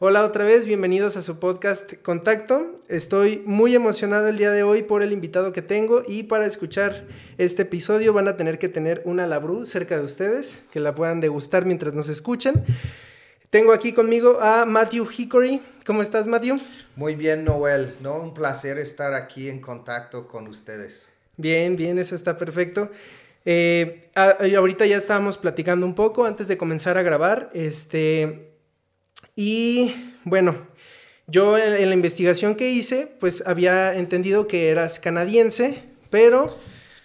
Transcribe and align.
Hola 0.00 0.24
otra 0.24 0.44
vez, 0.44 0.64
bienvenidos 0.64 1.16
a 1.16 1.22
su 1.22 1.40
podcast 1.40 1.94
Contacto. 2.02 2.76
Estoy 2.86 3.42
muy 3.46 3.74
emocionado 3.74 4.28
el 4.28 4.38
día 4.38 4.52
de 4.52 4.62
hoy 4.62 4.84
por 4.84 5.02
el 5.02 5.10
invitado 5.10 5.50
que 5.50 5.60
tengo 5.60 6.04
y 6.06 6.22
para 6.22 6.46
escuchar 6.46 7.04
este 7.36 7.62
episodio 7.62 8.12
van 8.12 8.28
a 8.28 8.36
tener 8.36 8.60
que 8.60 8.68
tener 8.68 9.02
una 9.06 9.26
Labru 9.26 9.66
cerca 9.66 9.98
de 9.98 10.04
ustedes, 10.04 10.60
que 10.70 10.78
la 10.78 10.94
puedan 10.94 11.18
degustar 11.18 11.66
mientras 11.66 11.94
nos 11.94 12.08
escuchan. 12.08 12.64
Tengo 13.50 13.72
aquí 13.72 13.92
conmigo 13.92 14.38
a 14.40 14.64
Matthew 14.66 15.08
Hickory. 15.10 15.60
¿Cómo 15.84 16.00
estás, 16.00 16.28
Matthew? 16.28 16.60
Muy 16.94 17.16
bien, 17.16 17.44
Noel. 17.44 17.96
¿no? 18.00 18.20
Un 18.20 18.34
placer 18.34 18.78
estar 18.78 19.14
aquí 19.14 19.48
en 19.48 19.60
contacto 19.60 20.28
con 20.28 20.46
ustedes. 20.46 21.08
Bien, 21.36 21.74
bien, 21.74 21.98
eso 21.98 22.14
está 22.14 22.36
perfecto. 22.36 22.88
Eh, 23.44 24.10
ahorita 24.14 24.86
ya 24.86 24.96
estábamos 24.96 25.38
platicando 25.38 25.84
un 25.84 25.96
poco 25.96 26.24
antes 26.24 26.46
de 26.46 26.56
comenzar 26.56 26.98
a 26.98 27.02
grabar. 27.02 27.50
Este, 27.52 28.47
y 29.40 29.94
bueno, 30.24 30.66
yo 31.28 31.56
en, 31.56 31.88
la 31.88 31.94
investigación 31.94 32.56
que 32.56 32.70
hice, 32.70 33.06
pues 33.20 33.44
había 33.46 33.94
entendido 33.94 34.48
que 34.48 34.68
eras 34.70 34.98
canadiense, 34.98 35.84
pero 36.10 36.58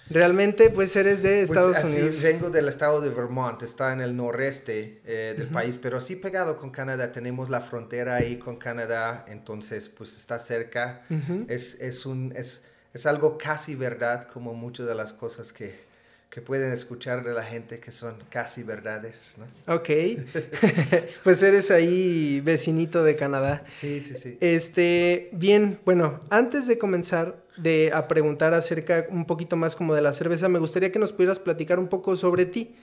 realmente 0.09 0.71
pues 0.71 0.95
eres 0.95 1.21
de 1.21 1.29
pues, 1.29 1.49
Estados 1.51 1.77
pues 1.79 1.93
Unidos. 1.93 2.23
Vengo 2.23 2.49
del 2.49 2.69
estado 2.69 3.01
de 3.01 3.11
Vermont, 3.11 3.61
está 3.61 3.93
en 3.93 4.01
el 4.01 4.15
noreste 4.15 4.99
eh, 5.05 5.35
del 5.37 5.49
país, 5.49 5.77
pero 5.77 6.01
sí 6.01 6.15
pegado 6.15 6.57
con 6.57 6.71
Canadá. 6.71 7.11
Tenemos 7.11 7.51
la 7.51 7.61
frontera 7.61 8.15
ahí 8.15 8.37
con 8.37 8.57
Canadá, 8.57 9.25
entonces 9.27 9.87
pues 9.89 10.17
está 10.17 10.39
cerca. 10.39 11.03
es, 11.47 11.75
es, 11.81 12.03
un, 12.07 12.33
es, 12.35 12.63
es 12.95 13.05
algo 13.05 13.37
casi 13.37 13.75
verdad 13.75 14.27
como 14.27 14.55
muchas 14.55 14.87
de 14.87 14.95
las 14.95 15.13
cosas 15.13 15.53
que 15.53 15.92
que 16.33 16.41
pueden 16.41 16.73
escuchar 16.73 17.23
de 17.23 17.31
la 17.31 17.43
gente 17.43 17.79
que 17.79 17.91
son 17.91 18.15
casi 18.29 18.63
verdades, 18.63 19.35
¿no? 19.37 19.75
Ok, 19.75 19.89
pues 21.23 21.43
eres 21.43 21.69
ahí 21.69 22.41
vecinito 22.41 23.03
de 23.03 23.15
Canadá. 23.15 23.63
Sí, 23.67 24.01
sí, 24.01 24.15
sí. 24.15 24.39
Este, 24.41 25.29
bien, 25.31 25.77
bueno, 25.85 26.21
antes 26.31 26.65
de 26.65 26.79
comenzar 26.79 27.45
de, 27.55 27.91
a 27.93 28.07
preguntar 28.07 28.55
acerca 28.55 29.05
un 29.11 29.25
poquito 29.25 29.55
más 29.57 29.75
como 29.75 29.93
de 29.93 30.01
la 30.01 30.11
cerveza, 30.11 30.49
me 30.49 30.57
gustaría 30.57 30.91
que 30.91 30.97
nos 30.97 31.13
pudieras 31.13 31.37
platicar 31.37 31.77
un 31.77 31.87
poco 31.87 32.15
sobre 32.15 32.47
ti, 32.47 32.73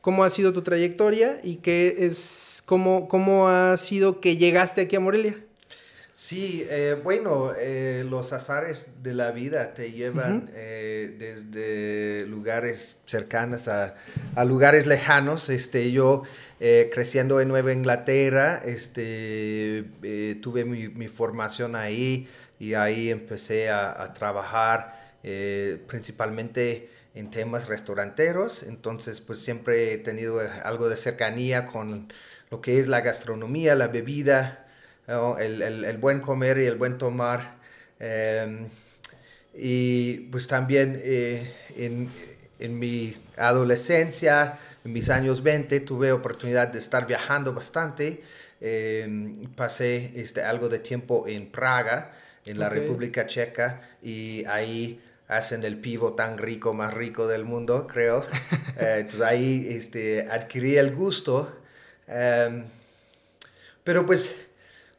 cómo 0.00 0.24
ha 0.24 0.30
sido 0.30 0.52
tu 0.52 0.62
trayectoria 0.62 1.38
y 1.44 1.56
qué 1.56 1.98
es, 2.00 2.64
cómo, 2.66 3.06
cómo 3.06 3.48
ha 3.48 3.76
sido 3.76 4.20
que 4.20 4.36
llegaste 4.36 4.80
aquí 4.80 4.96
a 4.96 5.00
Morelia. 5.00 5.36
Sí, 6.18 6.66
eh, 6.68 7.00
bueno, 7.00 7.52
eh, 7.56 8.04
los 8.04 8.32
azares 8.32 8.90
de 9.04 9.14
la 9.14 9.30
vida 9.30 9.72
te 9.74 9.92
llevan 9.92 10.50
eh, 10.52 11.14
desde 11.16 12.26
lugares 12.26 12.98
cercanos 13.06 13.68
a, 13.68 13.94
lugares 14.44 14.88
lejanos. 14.88 15.48
Este, 15.48 15.92
yo 15.92 16.24
creciendo 16.58 17.40
en 17.40 17.46
Nueva 17.46 17.72
Inglaterra, 17.72 18.60
este, 18.64 19.84
tuve 20.42 20.64
mi, 20.64 21.06
formación 21.06 21.76
ahí 21.76 22.28
y 22.58 22.74
ahí 22.74 23.10
empecé 23.10 23.70
a, 23.70 24.12
trabajar 24.12 25.14
principalmente 25.86 26.90
en 27.14 27.30
temas 27.30 27.68
restauranteros. 27.68 28.64
Entonces, 28.64 29.20
pues 29.20 29.38
siempre 29.38 29.92
he 29.92 29.98
tenido 29.98 30.40
algo 30.64 30.88
de 30.88 30.96
cercanía 30.96 31.68
con 31.68 32.12
lo 32.50 32.60
que 32.60 32.80
es 32.80 32.88
la 32.88 33.02
gastronomía, 33.02 33.76
la 33.76 33.86
bebida 33.86 34.64
el, 35.08 35.98
buen 35.98 36.20
comer 36.20 36.58
y 36.58 36.66
el 36.66 36.76
buen 36.76 36.98
tomar. 36.98 37.56
Em, 37.98 38.68
y 39.54 40.18
pues 40.30 40.46
también 40.46 41.00
eh, 41.02 41.52
en, 41.76 42.78
mi 42.78 43.16
adolescencia, 43.36 44.58
en 44.84 44.92
mis 44.92 45.10
años 45.10 45.42
20, 45.42 45.80
tuve 45.80 46.12
oportunidad 46.12 46.68
de 46.68 46.78
estar 46.78 47.06
viajando 47.06 47.54
bastante. 47.54 48.22
Em, 48.60 49.46
pasé 49.54 50.12
este, 50.14 50.42
algo 50.42 50.68
de 50.68 50.80
tiempo 50.80 51.26
en 51.26 51.50
Praga, 51.50 52.12
en 52.44 52.58
la 52.58 52.68
República 52.68 53.26
Checa, 53.26 53.80
y 54.02 54.44
ahí 54.46 55.00
hacen 55.28 55.62
el 55.64 55.78
pivo 55.78 56.14
tan 56.14 56.38
rico, 56.38 56.72
más 56.74 56.92
rico 56.92 57.26
del 57.26 57.44
mundo, 57.44 57.86
creo. 57.86 58.26
Eh, 58.80 58.98
entonces 59.00 59.22
ahí 59.22 59.66
este, 59.70 60.28
adquirí 60.30 60.76
el 60.76 60.94
gusto. 60.94 61.52
Em, 62.06 62.64
pero 63.82 64.06
pues 64.06 64.30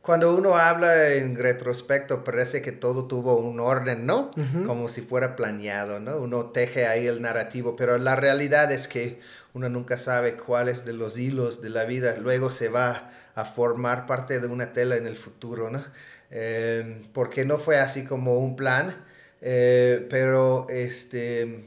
cuando 0.10 0.36
uno 0.36 0.58
habla 0.58 1.14
en 1.14 1.36
retrospecto, 1.36 2.24
parece 2.24 2.64
que 2.64 2.72
todo 2.72 3.06
tuvo 3.06 3.36
un 3.36 3.60
orden, 3.60 4.08
¿no? 4.08 4.32
Como 4.66 4.90
si 4.90 5.02
fuera 5.02 5.36
planeado, 5.36 6.00
¿no? 6.00 6.18
Uno 6.18 6.48
teje 6.48 6.88
ahí 6.88 7.06
el 7.06 7.22
narrativo, 7.22 7.76
pero 7.76 7.96
la 8.00 8.16
realidad 8.16 8.72
es 8.72 8.88
que 8.88 9.22
uno 9.54 9.70
nunca 9.70 9.98
sabe 9.98 10.34
cuáles 10.34 10.84
de 10.84 10.94
los 10.94 11.16
hilos 11.20 11.62
de 11.62 11.70
la 11.70 11.84
vida 11.84 12.18
luego 12.18 12.50
se 12.50 12.70
va 12.70 13.12
a 13.36 13.46
formar 13.46 14.08
parte 14.08 14.40
de 14.40 14.48
una 14.48 14.74
tela 14.74 14.96
en 14.96 15.06
el 15.06 15.16
futuro, 15.16 15.70
¿no? 15.70 15.86
Eh, 16.32 17.06
porque 17.14 17.46
no 17.46 17.60
fue 17.60 17.78
así 17.78 18.04
como 18.04 18.40
un 18.40 18.56
plan, 18.56 18.96
eh, 19.42 20.08
pero 20.10 20.66
este, 20.72 21.66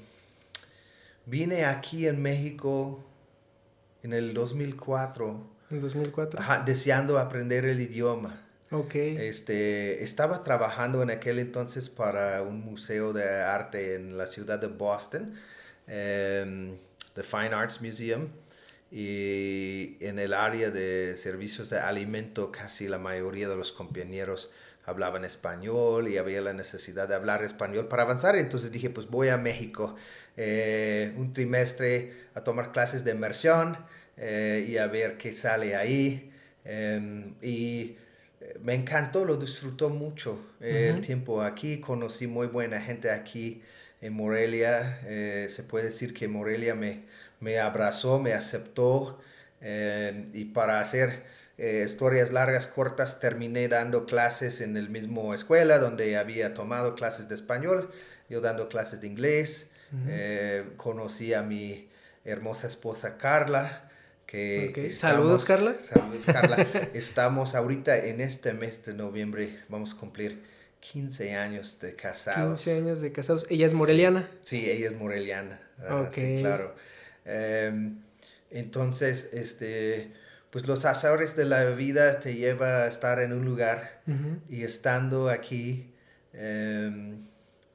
vine 1.26 1.64
aquí 1.64 2.08
en 2.08 2.20
México 2.20 3.04
en 4.02 4.12
el 4.12 4.34
2004 4.34 5.46
en 5.72 5.80
2004. 5.80 6.40
Ajá, 6.40 6.62
deseando 6.64 7.18
aprender 7.18 7.64
el 7.64 7.80
idioma. 7.80 8.40
Ok. 8.70 8.94
Este, 8.94 10.02
estaba 10.02 10.42
trabajando 10.44 11.02
en 11.02 11.10
aquel 11.10 11.38
entonces 11.38 11.90
para 11.90 12.42
un 12.42 12.60
museo 12.60 13.12
de 13.12 13.28
arte 13.42 13.96
en 13.96 14.16
la 14.16 14.26
ciudad 14.26 14.58
de 14.58 14.68
Boston, 14.68 15.34
um, 15.86 16.76
the 17.14 17.22
Fine 17.22 17.52
Arts 17.52 17.82
Museum, 17.82 18.28
y 18.90 19.96
en 20.00 20.18
el 20.18 20.32
área 20.32 20.70
de 20.70 21.16
servicios 21.16 21.70
de 21.70 21.78
alimento 21.78 22.50
casi 22.50 22.88
la 22.88 22.98
mayoría 22.98 23.48
de 23.48 23.56
los 23.56 23.72
compañeros 23.72 24.52
hablaban 24.84 25.24
español 25.24 26.08
y 26.08 26.18
había 26.18 26.40
la 26.40 26.52
necesidad 26.52 27.08
de 27.08 27.14
hablar 27.14 27.44
español 27.44 27.88
para 27.88 28.02
avanzar. 28.02 28.36
Entonces 28.36 28.72
dije, 28.72 28.90
pues 28.90 29.08
voy 29.08 29.28
a 29.28 29.36
México 29.36 29.94
eh, 30.36 31.14
un 31.16 31.32
trimestre 31.32 32.14
a 32.34 32.42
tomar 32.42 32.72
clases 32.72 33.04
de 33.04 33.12
inmersión 33.12 33.76
eh, 34.16 34.66
y 34.68 34.76
a 34.76 34.86
ver 34.86 35.16
qué 35.18 35.32
sale 35.32 35.74
ahí. 35.76 36.30
Em, 36.64 37.34
y 37.42 37.96
eh, 38.40 38.58
me 38.62 38.74
encantó, 38.74 39.24
lo 39.24 39.36
disfrutó 39.36 39.88
mucho 39.88 40.38
eh, 40.60 40.92
el 40.94 41.00
tiempo 41.00 41.42
aquí, 41.42 41.80
conocí 41.80 42.26
muy 42.26 42.46
buena 42.46 42.80
gente 42.80 43.10
aquí 43.10 43.62
en 44.00 44.14
Morelia, 44.14 45.00
se 45.48 45.62
puede 45.62 45.86
decir 45.86 46.12
que 46.12 46.26
Morelia 46.26 46.74
me, 46.74 47.02
me 47.40 47.58
abrazó, 47.58 48.18
me 48.18 48.32
aceptó. 48.32 49.20
Em, 49.60 50.28
y 50.32 50.46
para 50.46 50.80
hacer 50.80 51.22
historias 51.56 52.32
largas, 52.32 52.66
cortas, 52.66 53.20
terminé 53.20 53.68
dando 53.68 54.06
clases 54.06 54.60
en 54.60 54.76
el 54.76 54.88
mismo 54.90 55.32
escuela 55.34 55.78
donde 55.78 56.16
había 56.16 56.54
tomado 56.54 56.96
clases 56.96 57.28
de 57.28 57.36
español, 57.36 57.92
yo 58.28 58.40
dando 58.40 58.68
clases 58.68 59.00
de 59.00 59.06
inglés, 59.06 59.68
conocí 60.76 61.34
a 61.34 61.42
mi 61.42 61.88
hermosa 62.24 62.66
esposa 62.66 63.16
Carla, 63.18 63.88
saludos, 64.90 65.44
Carla. 65.44 65.76
Saludos, 65.80 66.24
Carla. 66.24 66.56
estamos 66.94 67.54
ahorita 67.54 68.06
en 68.06 68.20
este 68.20 68.52
mes 68.52 68.84
de 68.84 68.94
noviembre, 68.94 69.60
vamos 69.68 69.94
a 69.94 69.96
cumplir 69.98 70.42
15 70.80 71.36
años 71.36 71.78
de 71.80 71.94
casados. 71.94 72.62
15 72.62 72.78
años 72.78 73.00
de 73.00 73.12
casados. 73.12 73.46
¿Ella 73.48 73.66
es 73.66 73.72
moreliana? 73.74 74.28
Sí, 74.40 74.68
ella 74.68 74.88
es 74.88 74.96
moreliana. 74.96 75.60
Ah, 75.78 76.10
sí, 76.12 76.38
claro. 76.40 76.74
Em, 77.24 78.00
entonces, 78.50 79.30
este, 79.32 80.12
pues 80.50 80.66
los 80.66 80.84
azares 80.84 81.36
de 81.36 81.44
la 81.44 81.64
vida 81.70 82.20
te 82.20 82.34
lleva 82.34 82.82
a 82.82 82.86
estar 82.86 83.20
en 83.20 83.32
un 83.32 83.44
lugar 83.44 84.02
y 84.48 84.64
estando 84.64 85.30
aquí 85.30 85.94
em, 86.32 87.22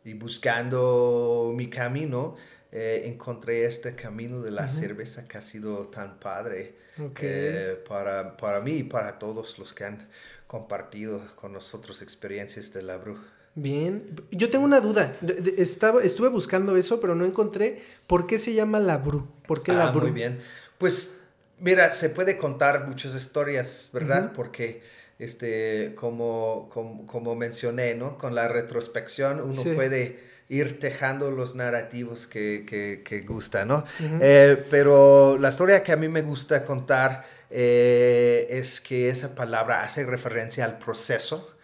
y 0.03 0.13
buscando 0.13 1.53
mi 1.55 1.69
camino, 1.69 2.35
eh, 2.79 3.07
encontré 3.07 3.65
este 3.65 3.95
camino 3.95 4.39
de 4.43 4.51
la 4.51 4.67
cerveza 4.67 5.27
que 5.27 5.39
ha 5.39 5.41
sido 5.41 5.87
tan 5.87 6.19
padre 6.19 6.75
eh, 7.21 7.83
para, 7.89 8.37
para, 8.37 8.61
mí 8.61 8.73
y 8.73 8.83
para 8.83 9.17
todos 9.17 9.57
los 9.57 9.73
que 9.73 9.85
han 9.85 10.07
compartido 10.45 11.19
con 11.37 11.53
nosotros 11.53 12.03
experiencias 12.03 12.71
de 12.73 12.83
la 12.83 12.97
Bru. 12.97 13.17
Bien, 13.55 14.21
yo 14.29 14.51
tengo 14.51 14.63
una 14.63 14.79
duda. 14.79 15.17
Estaba, 15.57 16.03
estuve 16.03 16.29
buscando 16.29 16.77
eso, 16.77 16.99
pero 16.99 17.15
no 17.15 17.25
encontré 17.25 17.81
por 18.05 18.27
qué 18.27 18.37
se 18.37 18.53
llama 18.53 18.79
la 18.79 18.97
Bru. 18.97 19.27
¿Por 19.47 19.63
qué 19.63 19.73
la 19.73 19.87
ah, 19.87 19.91
Bru? 19.91 20.01
Muy 20.01 20.11
bien. 20.11 20.39
Pues 20.77 21.13
mira, 21.59 21.89
se 21.89 22.09
puede 22.09 22.37
contar 22.37 22.87
muchas 22.87 23.15
historias, 23.15 23.89
¿verdad? 23.91 24.33
Porque 24.35 24.83
este, 25.17 25.95
como, 25.95 26.69
como, 26.69 27.35
mencioné, 27.35 27.95
¿no? 27.95 28.19
Con 28.19 28.35
la 28.35 28.47
retrospección 28.47 29.41
uno 29.41 29.63
puede 29.73 30.19
ir 30.49 30.79
tejando 30.79 31.31
los 31.31 31.55
narrativos 31.55 32.27
que, 32.27 32.65
que, 33.03 33.21
gusta, 33.21 33.65
¿no? 33.65 33.83
Eh, 33.99 34.65
pero 34.69 35.37
la 35.37 35.49
historia 35.49 35.83
que 35.83 35.91
a 35.91 35.97
mí 35.97 36.07
me 36.07 36.21
gusta 36.21 36.63
contar 36.63 37.25
eh, 37.49 38.47
es 38.49 38.79
que 38.79 39.09
esa 39.09 39.35
palabra 39.35 39.83
hace 39.83 40.05
referencia 40.05 40.63
al 40.65 40.77
proceso 40.77 41.55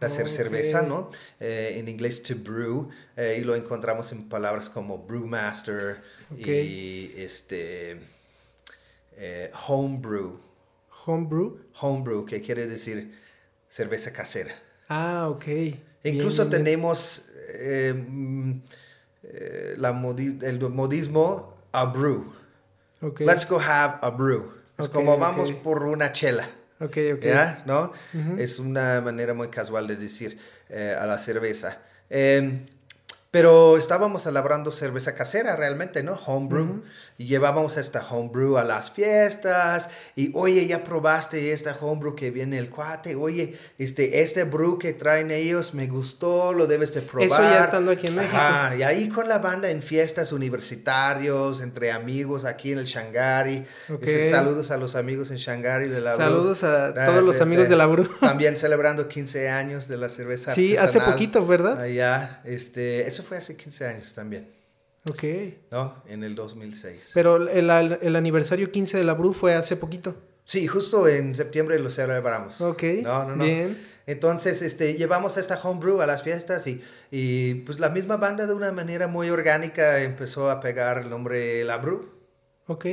de 0.00 0.06
hacer 0.06 0.28
cerveza, 0.28 0.82
¿no? 0.82 1.10
Eh, 1.38 1.76
en 1.76 1.88
inglés 1.88 2.24
to 2.24 2.34
brew, 2.34 2.90
y 3.16 3.42
lo 3.42 3.54
encontramos 3.54 4.10
en 4.10 4.28
palabras 4.28 4.68
como 4.68 4.98
brewmaster 4.98 6.02
y 6.36 7.12
este, 7.16 7.98
homebrew. 9.68 10.40
Homebrew. 11.04 11.58
Homebrew, 11.80 12.26
que 12.26 12.40
quiere 12.40 12.66
decir 12.66 13.16
cerveza 13.68 14.12
casera. 14.12 14.54
Ah, 14.88 15.28
ok. 15.30 15.46
Incluso 16.04 16.48
tenemos 16.48 17.22
eh, 17.54 17.94
mm, 17.94 18.52
eh, 19.22 19.74
la 19.78 19.90
el 19.90 20.70
modismo 20.70 21.56
a 21.72 21.84
brew. 21.86 22.32
Okay. 23.00 23.26
Let's 23.26 23.48
go 23.48 23.58
have 23.58 23.98
a 24.02 24.10
brew. 24.10 24.52
Es 24.78 24.88
como 24.88 25.18
vamos 25.18 25.50
por 25.52 25.84
una 25.84 26.12
chela. 26.12 26.48
Ok, 26.80 26.96
ok. 27.14 27.22
¿Ya? 27.22 27.62
¿No? 27.66 27.92
Es 28.38 28.58
una 28.58 29.00
manera 29.00 29.34
muy 29.34 29.48
casual 29.48 29.86
de 29.86 29.96
decir 29.96 30.38
eh, 30.68 30.96
a 30.98 31.06
la 31.06 31.18
cerveza. 31.18 31.80
Pero 33.32 33.78
estábamos 33.78 34.26
elaborando 34.26 34.70
cerveza 34.70 35.14
casera 35.14 35.56
realmente, 35.56 36.02
¿no? 36.02 36.20
Homebrew. 36.26 36.82
Y 37.16 37.24
llevábamos 37.24 37.78
esta 37.78 38.06
homebrew 38.06 38.58
a 38.58 38.62
las 38.62 38.90
fiestas. 38.90 39.88
Y 40.14 40.32
oye, 40.34 40.66
ya 40.66 40.84
probaste 40.84 41.54
esta 41.54 41.74
homebrew 41.80 42.14
que 42.14 42.30
viene 42.30 42.58
el 42.58 42.68
cuate. 42.68 43.14
Oye, 43.14 43.56
este, 43.78 44.20
este 44.20 44.44
brew 44.44 44.78
que 44.78 44.92
traen 44.92 45.30
ellos 45.30 45.72
me 45.72 45.86
gustó, 45.86 46.52
lo 46.52 46.66
debes 46.66 46.92
de 46.92 47.00
probar. 47.00 47.26
Eso 47.26 47.40
ya 47.40 47.64
estando 47.64 47.92
aquí 47.92 48.08
en 48.08 48.16
México. 48.16 48.36
y 48.78 48.82
ahí 48.82 49.08
con 49.08 49.30
la 49.30 49.38
banda 49.38 49.70
en 49.70 49.80
fiestas 49.80 50.30
universitarios, 50.30 51.62
entre 51.62 51.90
amigos 51.90 52.44
aquí 52.44 52.72
en 52.72 52.80
el 52.80 52.84
Shangari. 52.84 53.64
Este, 53.88 54.28
saludos 54.28 54.70
a 54.70 54.76
los 54.76 54.94
amigos 54.94 55.30
en 55.30 55.38
Shangari 55.38 55.88
de 55.88 56.02
la 56.02 56.16
Saludos 56.16 56.64
a 56.64 56.92
todos 56.92 57.22
los 57.22 57.40
amigos 57.40 57.70
de, 57.70 57.76
la 57.76 57.86
brew. 57.86 58.10
También 58.20 58.58
celebrando 58.58 59.08
15 59.08 59.48
años 59.48 59.88
de 59.88 59.96
la 59.96 60.10
cerveza 60.10 60.54
Sí, 60.54 60.76
hace 60.76 61.00
poquito, 61.00 61.46
¿verdad? 61.46 61.80
Allá, 61.80 62.42
este, 62.44 63.06
eso 63.08 63.21
fue 63.22 63.38
hace 63.38 63.56
15 63.56 63.86
años 63.86 64.14
también. 64.14 64.48
Ok. 65.10 65.24
¿No? 65.70 66.02
En 66.06 66.22
el 66.22 66.34
2006. 66.34 67.10
Pero 67.14 67.48
el, 67.48 67.70
el, 67.70 68.16
aniversario 68.16 68.70
15 68.70 68.98
de 68.98 69.04
la 69.04 69.14
Bru 69.14 69.32
fue 69.32 69.54
hace 69.54 69.76
poquito. 69.76 70.14
Sí, 70.44 70.66
justo 70.66 71.08
en 71.08 71.34
septiembre 71.34 71.78
lo 71.78 71.90
celebramos. 71.90 72.60
Ok. 72.60 72.82
No, 73.02 73.24
no, 73.24 73.36
no. 73.36 73.44
Bien. 73.44 73.92
Entonces, 74.06 74.62
este, 74.62 74.94
llevamos 74.94 75.36
esta 75.36 75.58
homebrew 75.62 76.02
a 76.02 76.06
las 76.06 76.22
fiestas 76.22 76.66
y, 76.66 76.82
y, 77.10 77.54
pues 77.54 77.78
la 77.78 77.88
misma 77.88 78.16
banda 78.16 78.46
de 78.46 78.54
una 78.54 78.72
manera 78.72 79.06
muy 79.06 79.30
orgánica 79.30 80.02
empezó 80.02 80.50
a 80.50 80.60
pegar 80.60 80.98
el 80.98 81.10
nombre 81.10 81.62
La 81.64 81.78
Bru. 81.78 82.08
Ok. 82.66 82.86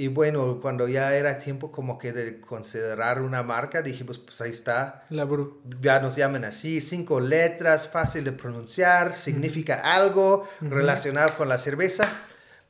Y 0.00 0.08
bueno, 0.08 0.60
cuando 0.62 0.88
ya 0.88 1.14
era 1.14 1.38
tiempo 1.38 1.70
como 1.70 1.98
que 1.98 2.14
de 2.14 2.40
considerar 2.40 3.20
una 3.20 3.42
marca, 3.42 3.82
dijimos, 3.82 4.16
pues 4.16 4.40
ahí 4.40 4.50
está. 4.50 5.04
La 5.10 5.26
Bru. 5.26 5.60
Ya 5.78 6.00
nos 6.00 6.16
llaman 6.16 6.44
así, 6.44 6.80
cinco 6.80 7.20
letras, 7.20 7.86
fácil 7.86 8.24
de 8.24 8.32
pronunciar, 8.32 9.14
significa 9.14 9.74
algo 9.74 10.48
relacionado 10.62 11.36
con 11.36 11.50
la 11.50 11.58
cerveza. 11.58 12.10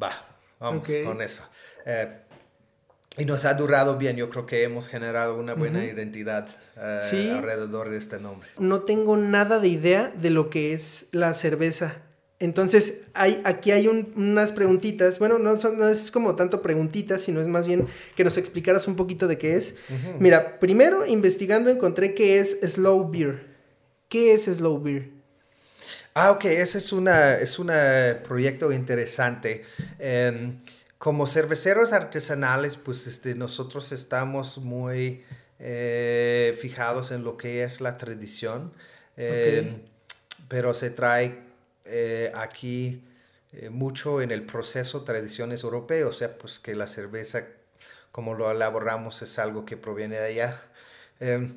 Va, 0.02 0.26
vamos 0.58 0.88
con 1.04 1.22
eso. 1.22 1.44
Eh, 1.86 2.18
y 3.16 3.24
nos 3.26 3.44
ha 3.44 3.54
durado 3.54 3.96
bien, 3.96 4.16
yo 4.16 4.28
creo 4.28 4.44
que 4.44 4.64
hemos 4.64 4.88
generado 4.88 5.36
una 5.36 5.54
buena 5.54 5.84
identidad 5.84 6.48
eh, 6.76 7.32
alrededor 7.32 7.90
de 7.90 7.98
este 7.98 8.18
nombre. 8.18 8.48
No 8.58 8.80
tengo 8.80 9.16
nada 9.16 9.60
de 9.60 9.68
idea 9.68 10.12
de 10.16 10.30
lo 10.30 10.50
que 10.50 10.72
es 10.72 11.06
la 11.12 11.32
cerveza. 11.34 11.94
Entonces, 12.40 13.02
hay, 13.12 13.42
aquí 13.44 13.70
hay 13.70 13.86
unas 13.86 14.52
preguntitas. 14.52 15.18
Bueno, 15.18 15.38
no, 15.38 15.58
son, 15.58 15.76
no 15.76 15.88
es 15.88 16.10
como 16.10 16.36
tanto 16.36 16.62
preguntitas, 16.62 17.20
sino 17.20 17.38
es 17.38 17.46
más 17.46 17.66
bien 17.66 17.86
que 18.16 18.24
nos 18.24 18.38
explicaras 18.38 18.88
un 18.88 18.96
poquito 18.96 19.28
de 19.28 19.36
qué 19.36 19.56
es. 19.56 19.74
Mira, 20.18 20.58
primero 20.58 21.04
investigando 21.06 21.68
encontré 21.68 22.14
que 22.14 22.38
es 22.38 22.58
Slow 22.62 23.10
Beer. 23.10 23.46
¿Qué 24.08 24.32
es 24.32 24.44
Slow 24.44 24.80
Beer? 24.80 25.10
Ah, 26.14 26.30
ok, 26.30 26.46
ese 26.46 26.78
es 26.78 26.92
un 26.92 27.08
es 27.08 27.58
proyecto 28.26 28.72
interesante. 28.72 29.62
Em, 29.98 30.56
como 30.96 31.26
cerveceros 31.26 31.92
artesanales, 31.92 32.76
pues 32.76 33.06
este, 33.06 33.34
nosotros 33.34 33.92
estamos 33.92 34.56
muy 34.56 35.22
eh, 35.58 36.56
fijados 36.58 37.10
en 37.10 37.22
lo 37.22 37.36
que 37.36 37.64
es 37.64 37.82
la 37.82 37.98
tradición, 37.98 38.72
em, 39.18 39.82
pero 40.48 40.72
se 40.72 40.88
trae 40.88 41.49
eh, 41.90 42.32
aquí 42.34 43.02
eh, 43.52 43.68
mucho 43.68 44.22
en 44.22 44.30
el 44.30 44.44
proceso 44.44 45.02
tradiciones 45.02 45.64
europeas, 45.64 46.08
o 46.08 46.12
sea, 46.12 46.38
pues 46.38 46.58
que 46.58 46.74
la 46.74 46.86
cerveza, 46.86 47.46
como 48.12 48.34
lo 48.34 48.50
elaboramos, 48.50 49.22
es 49.22 49.38
algo 49.38 49.64
que 49.64 49.76
proviene 49.76 50.16
de 50.16 50.26
allá. 50.26 50.62
Em, 51.20 51.52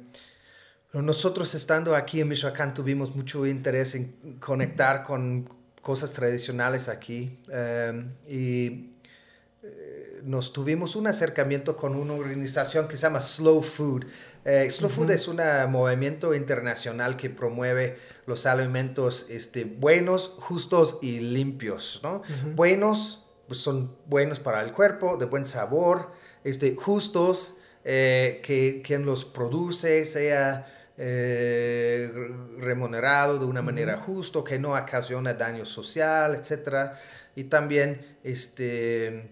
nosotros 0.93 1.55
estando 1.55 1.95
aquí 1.95 2.21
en 2.21 2.27
Michoacán 2.27 2.73
tuvimos 2.73 3.15
mucho 3.15 3.45
interés 3.45 3.95
en 3.95 4.37
conectar 4.39 5.03
con 5.03 5.49
cosas 5.81 6.13
tradicionales 6.13 6.87
aquí 6.87 7.39
em, 7.49 8.11
y 8.27 8.92
eh, 9.63 10.21
nos 10.23 10.53
tuvimos 10.53 10.95
un 10.95 11.07
acercamiento 11.07 11.75
con 11.75 11.95
una 11.95 12.13
organización 12.13 12.87
que 12.87 12.97
se 12.97 13.03
llama 13.03 13.21
Slow 13.21 13.61
Food. 13.61 14.05
Slow 14.69 14.89
Food 14.89 15.11
es 15.11 15.29
un 15.29 15.39
movimiento 15.69 16.33
internacional 16.33 17.15
que 17.15 17.29
promueve 17.29 17.97
los 18.25 18.45
alimentos 18.45 19.27
este, 19.29 19.63
buenos, 19.63 20.33
justos 20.37 20.99
y 21.01 21.21
limpios, 21.21 22.01
¿no? 22.03 22.23
Buenos, 22.53 23.25
pues 23.47 23.59
son 23.59 23.95
buenos 24.05 24.41
para 24.41 24.61
el 24.61 24.73
cuerpo, 24.73 25.15
de 25.17 25.25
buen 25.25 25.45
sabor, 25.45 26.11
este, 26.43 26.75
justos, 26.75 27.55
eh, 27.85 28.41
que 28.43 28.81
quien 28.81 29.05
los 29.05 29.25
produce 29.25 30.05
sea 30.05 30.65
eh, 30.97 32.09
remunerado 32.59 33.39
de 33.39 33.45
una 33.45 33.61
manera 33.61 33.97
justa, 33.97 34.39
que 34.45 34.57
no 34.59 34.73
ocasiona 34.73 35.33
daño 35.33 35.65
social, 35.65 36.35
etc. 36.35 36.93
Y 37.35 37.45
también 37.45 38.17
este, 38.23 39.29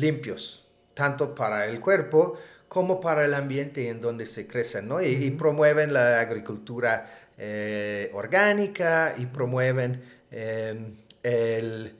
limpios, 0.00 0.66
tanto 0.94 1.34
para 1.34 1.66
el 1.66 1.80
cuerpo 1.80 2.38
como 2.68 3.00
para 3.00 3.24
el 3.24 3.34
ambiente 3.34 3.88
en 3.88 4.00
donde 4.00 4.26
se 4.26 4.46
crecen, 4.46 4.88
¿no? 4.88 5.02
y 5.02 5.30
promueven 5.32 5.92
la 5.92 6.20
agricultura 6.20 7.06
eh, 7.42 8.10
orgánica 8.12 9.14
y 9.16 9.24
promueven 9.24 10.02
em, 10.30 10.94
el, 11.22 11.96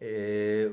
eh, 0.00 0.70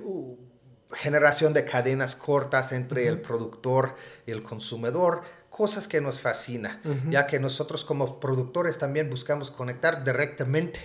generación 0.94 1.54
de 1.54 1.66
cadenas 1.66 2.16
cortas 2.16 2.72
entre 2.72 3.08
el 3.08 3.20
productor 3.20 3.98
y 4.26 4.32
el 4.32 4.42
consumidor, 4.42 5.24
cosas 5.50 5.90
que 5.90 6.00
nos 6.00 6.22
fascina, 6.22 6.82
ya 7.10 7.28
que 7.28 7.42
nosotros 7.42 7.84
como 7.84 8.22
productores 8.22 8.78
también 8.78 9.10
buscamos 9.10 9.52
conectar 9.52 10.02
directamente, 10.06 10.80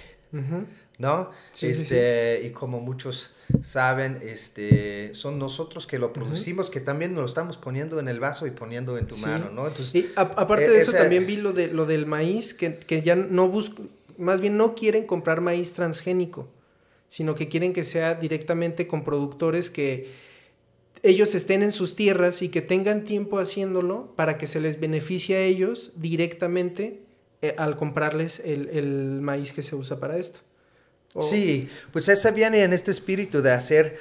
¿no? 0.99 1.31
este, 1.63 2.41
Y 2.43 2.51
como 2.51 2.81
muchos 2.81 3.37
saben, 3.63 4.19
este, 4.23 5.15
son 5.15 5.39
nosotros 5.39 5.87
que 5.87 5.99
lo 5.99 6.13
producimos, 6.13 6.71
que 6.71 6.81
también 6.81 7.13
nos 7.13 7.21
lo 7.21 7.27
estamos 7.27 7.57
poniendo 7.57 8.01
en 8.01 8.09
el 8.09 8.21
vaso 8.21 8.47
y 8.47 8.51
poniendo 8.51 8.99
en 8.99 9.07
tu 9.07 9.17
mano, 9.19 9.51
¿no? 9.51 9.67
Entonces, 9.67 9.95
y 9.95 10.11
aparte 10.17 10.69
de 10.69 10.79
eso 10.79 10.93
también 10.93 11.27
vi 11.27 11.37
lo, 11.37 11.53
de, 11.53 11.69
lo 11.69 11.87
del 11.87 12.07
maíz, 12.07 12.55
que, 12.55 12.77
que 12.77 13.03
ya 13.03 13.17
no 13.17 13.49
buscan, 13.49 13.89
más 14.19 14.41
bien 14.41 14.57
no 14.57 14.75
quieren 14.75 15.07
comprar 15.07 15.41
maíz 15.41 15.73
transgénico, 15.73 16.49
sino 17.09 17.35
que 17.35 17.49
quieren 17.49 17.73
que 17.73 17.85
sea 17.85 18.15
directamente 18.15 18.87
con 18.87 19.05
productores 19.05 19.71
que 19.71 20.09
ellos 21.03 21.35
estén 21.35 21.63
en 21.63 21.73
sus 21.73 21.97
tierras 21.97 22.43
y 22.43 22.51
que 22.51 22.63
tengan 22.63 23.05
tiempo 23.05 23.39
haciéndolo 23.39 24.13
para 24.17 24.39
que 24.39 24.47
se 24.47 24.61
les 24.61 24.79
beneficie 24.79 25.37
a 25.37 25.43
ellos 25.43 25.93
directamente 25.97 27.03
eh, 27.43 27.55
al 27.57 27.77
comprarles 27.77 28.41
el, 28.45 28.69
el 28.69 29.21
maíz 29.23 29.53
que 29.53 29.63
se 29.63 29.75
usa 29.75 29.99
para 29.99 30.19
esto. 30.19 30.41
Sí, 31.19 31.69
pues 31.93 32.09
esa 32.09 32.31
viene 32.31 32.63
en 32.63 32.73
este 32.73 32.91
espíritu 32.91 33.43
de 33.43 33.53
hacer 33.53 33.99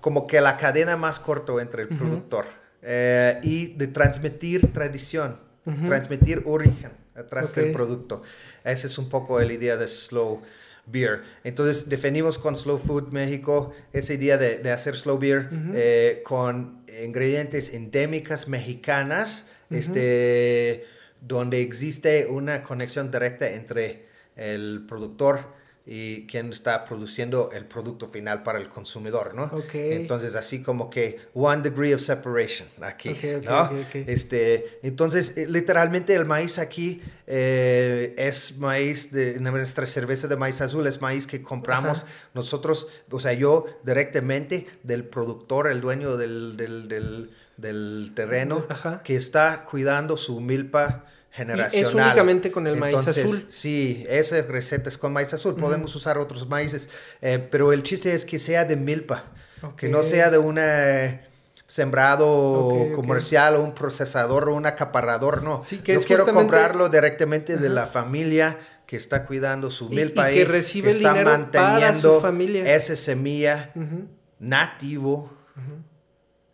como 0.00 0.26
que 0.26 0.40
la 0.40 0.56
cadena 0.56 0.96
más 0.96 1.18
corta 1.18 1.52
entre 1.60 1.82
el 1.82 1.88
productor 1.88 2.46
eh, 2.82 3.38
y 3.42 3.74
de 3.74 3.88
transmitir 3.88 4.72
tradición, 4.72 5.36
transmitir 5.84 6.42
origen 6.46 6.92
atrás 7.14 7.54
del 7.54 7.72
producto. 7.72 8.22
Esa 8.64 8.86
es 8.86 8.96
un 8.98 9.08
poco 9.08 9.40
la 9.40 9.52
idea 9.52 9.76
de 9.76 9.88
Slow 9.88 10.42
Beer. 10.86 11.22
Entonces 11.44 11.88
definimos 11.88 12.38
con 12.38 12.56
Slow 12.56 12.78
Food 12.78 13.08
México 13.10 13.74
esa 13.92 14.14
idea 14.14 14.38
de, 14.38 14.70
hacer 14.70 14.96
Slow 14.96 15.18
Beer 15.18 15.48
eh, 15.74 16.22
con 16.24 16.84
ingredientes 17.04 17.74
endémicas 17.74 18.48
mexicanas, 18.48 19.46
este, 19.70 20.86
donde 21.20 21.60
existe 21.60 22.26
una 22.30 22.62
conexión 22.62 23.10
directa 23.10 23.50
entre 23.50 24.06
el 24.36 24.84
productor 24.86 25.55
y 25.88 26.26
quien 26.26 26.50
está 26.50 26.84
produciendo 26.84 27.50
el 27.52 27.64
producto 27.64 28.08
final 28.08 28.42
para 28.42 28.58
el 28.58 28.68
consumidor, 28.68 29.34
¿no? 29.34 29.52
Entonces, 29.72 30.34
así 30.34 30.60
como 30.60 30.90
que 30.90 31.20
one 31.32 31.62
degree 31.62 31.94
of 31.94 32.00
separation 32.00 32.68
aquí, 32.82 33.16
¿no? 33.44 33.70
este, 33.94 34.80
entonces, 34.82 35.36
eh, 35.36 35.46
literalmente 35.48 36.12
el 36.16 36.24
maíz 36.24 36.58
aquí 36.58 37.00
eh, 37.28 38.14
es 38.18 38.58
maíz 38.58 39.12
de 39.12 39.38
nuestra 39.38 39.86
cerveza 39.86 40.26
de 40.26 40.36
maíz 40.36 40.60
azul, 40.60 40.84
es 40.88 41.00
maíz 41.00 41.28
que 41.28 41.40
compramos 41.40 42.04
nosotros, 42.34 42.88
o 43.08 43.20
sea, 43.20 43.34
yo 43.34 43.66
directamente 43.84 44.66
del 44.82 45.04
productor, 45.04 45.68
el 45.68 45.80
dueño 45.80 46.16
del, 46.16 46.56
del, 46.56 46.88
del, 46.88 47.30
del 47.56 48.12
terreno, 48.16 48.66
que 49.04 49.14
está 49.14 49.64
cuidando 49.64 50.16
su 50.16 50.40
milpa 50.40 51.04
generacional. 51.36 51.86
es 51.86 51.94
únicamente 51.94 52.50
con 52.50 52.66
el 52.66 52.76
maíz 52.76 53.06
azul. 53.06 53.46
Sí, 53.48 54.06
esa 54.08 54.40
receta 54.42 54.88
es 54.88 54.96
con 54.96 55.12
maíz 55.12 55.32
azul. 55.34 55.54
Podemos 55.56 55.94
usar 55.94 56.18
otros 56.18 56.48
maíces, 56.48 56.88
eh, 57.20 57.38
pero 57.38 57.72
el 57.72 57.82
chiste 57.82 58.14
es 58.14 58.24
que 58.24 58.38
sea 58.38 58.64
de 58.64 58.76
milpa, 58.76 59.24
que 59.76 59.88
no 59.88 60.02
sea 60.02 60.30
de 60.30 60.38
una 60.38 61.22
sembrado 61.68 62.92
comercial 62.94 63.56
o 63.56 63.62
un 63.62 63.74
procesador 63.74 64.48
o 64.48 64.54
un 64.54 64.66
acaparador, 64.66 65.42
no. 65.42 65.62
Sí, 65.64 65.78
que 65.78 65.94
Yo 65.94 66.02
quiero 66.02 66.24
comprarlo 66.24 66.88
directamente 66.88 67.56
de 67.56 67.68
la 67.68 67.86
familia 67.86 68.58
que 68.86 68.96
está 68.96 69.26
cuidando 69.26 69.70
su 69.70 69.90
milpa 69.90 70.30
y, 70.30 70.36
que 70.36 70.44
recibe 70.44 70.90
está 70.90 71.14
manteniendo 71.14 72.22
esa 72.64 72.96
semilla 72.96 73.72
nativo 74.38 75.36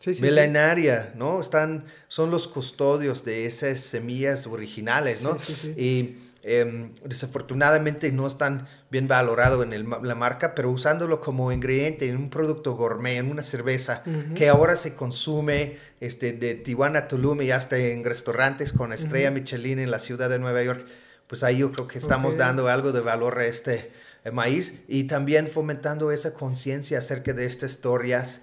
milenaria, 0.07 1.13
¿no? 1.17 1.41
Están, 1.41 1.85
son 2.09 2.31
los 2.31 2.49
custodios 2.49 3.25
de 3.25 3.47
esas 3.47 3.81
semillas 3.81 4.47
originales, 4.47 5.23
¿no? 5.23 5.37
y 5.77 6.17
em, 6.43 6.95
desafortunadamente 7.05 8.11
no 8.11 8.27
están 8.27 8.67
bien 8.91 9.07
valorados 9.07 9.65
en 9.65 9.89
la 9.89 10.15
marca, 10.15 10.55
pero 10.55 10.71
usándolo 10.71 11.21
como 11.21 11.53
ingrediente 11.53 12.09
en 12.09 12.17
un 12.17 12.31
producto 12.31 12.75
gourmet, 12.75 13.19
en 13.19 13.31
una 13.31 13.43
cerveza 13.43 14.03
que 14.35 14.49
ahora 14.49 14.77
se 14.77 14.95
consume 14.95 15.79
este, 16.01 16.33
de 16.33 16.55
Tijuana 16.57 17.01
a 17.01 17.09
Tulum 17.09 17.41
y 17.43 17.51
hasta 17.53 17.77
en 17.77 18.05
restaurantes 18.05 18.73
con 18.73 18.93
estrella 18.93 19.31
Michelin 19.31 19.79
en 19.79 19.91
la 19.91 19.99
ciudad 19.99 20.29
de 20.29 20.39
Nueva 20.39 20.63
York, 20.63 20.85
pues 21.29 21.43
ahí 21.45 21.59
yo 21.59 21.73
creo 21.73 21.87
que 21.87 21.99
estamos 21.99 22.37
dando 22.37 22.69
algo 22.69 22.93
de 22.93 23.01
valor 23.01 23.39
a 23.39 23.47
este 23.47 23.93
eh, 24.25 24.31
maíz 24.31 24.83
y 24.89 25.05
también 25.05 25.49
fomentando 25.49 26.11
esa 26.11 26.35
conciencia 26.35 26.99
acerca 26.99 27.33
de 27.33 27.47
estas 27.47 27.73
historias 27.73 28.43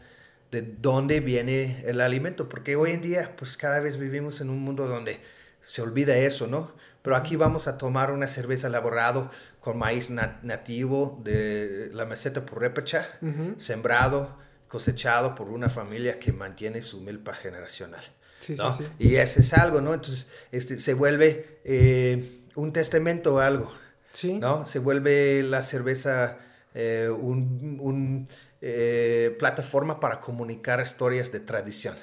de 0.52 0.62
dónde 0.62 1.20
viene 1.20 1.84
el 1.86 2.02
alimento, 2.02 2.50
porque 2.50 2.76
hoy 2.76 2.92
en 2.92 3.02
día 3.02 3.36
pues 3.36 3.58
cada 3.58 3.80
vez 3.80 3.98
vivimos 3.98 4.42
en 4.42 4.50
un 4.50 4.60
mundo 4.60 4.88
donde 4.88 5.20
se 5.62 5.82
olvida 5.82 6.18
eso, 6.18 6.48
¿no? 6.48 6.74
Pero 7.02 7.16
aquí 7.16 7.36
vamos 7.36 7.68
a 7.68 7.78
tomar 7.78 8.12
una 8.12 8.28
cerveza 8.28 8.68
elaborado 8.68 9.30
con 9.60 9.78
maíz 9.78 10.10
nativo 10.10 11.22
de 11.24 11.92
la 11.94 12.06
meseta 12.06 12.46
purépecha, 12.46 13.08
sembrado, 13.58 14.38
cosechado 14.68 15.36
por 15.36 15.50
una 15.50 15.70
familia 15.70 16.20
que 16.20 16.34
mantiene 16.34 16.82
su 16.82 17.00
milpa 17.02 17.34
generacional. 17.34 18.04
Sí, 18.40 18.56
sí, 18.56 18.64
sí. 18.78 18.84
Y 19.00 19.16
ese 19.16 19.42
es 19.42 19.54
algo, 19.54 19.82
¿no? 19.82 19.94
Entonces 19.94 20.30
este, 20.52 20.78
se 20.78 20.94
vuelve 20.94 21.60
eh, 21.64 22.44
un 22.56 22.74
testamento 22.74 23.36
o 23.36 23.40
algo, 23.40 23.72
sí. 24.12 24.34
¿no? 24.34 24.66
Se 24.66 24.80
vuelve 24.80 25.44
la 25.44 25.62
cerveza 25.62 26.38
eh, 26.74 27.10
un 27.10 28.28
eh, 28.62 29.36
plataforma 29.40 30.00
para 30.00 30.20
comunicar 30.20 30.82
historias 30.82 31.32
de 31.32 31.40
tradición. 31.40 31.96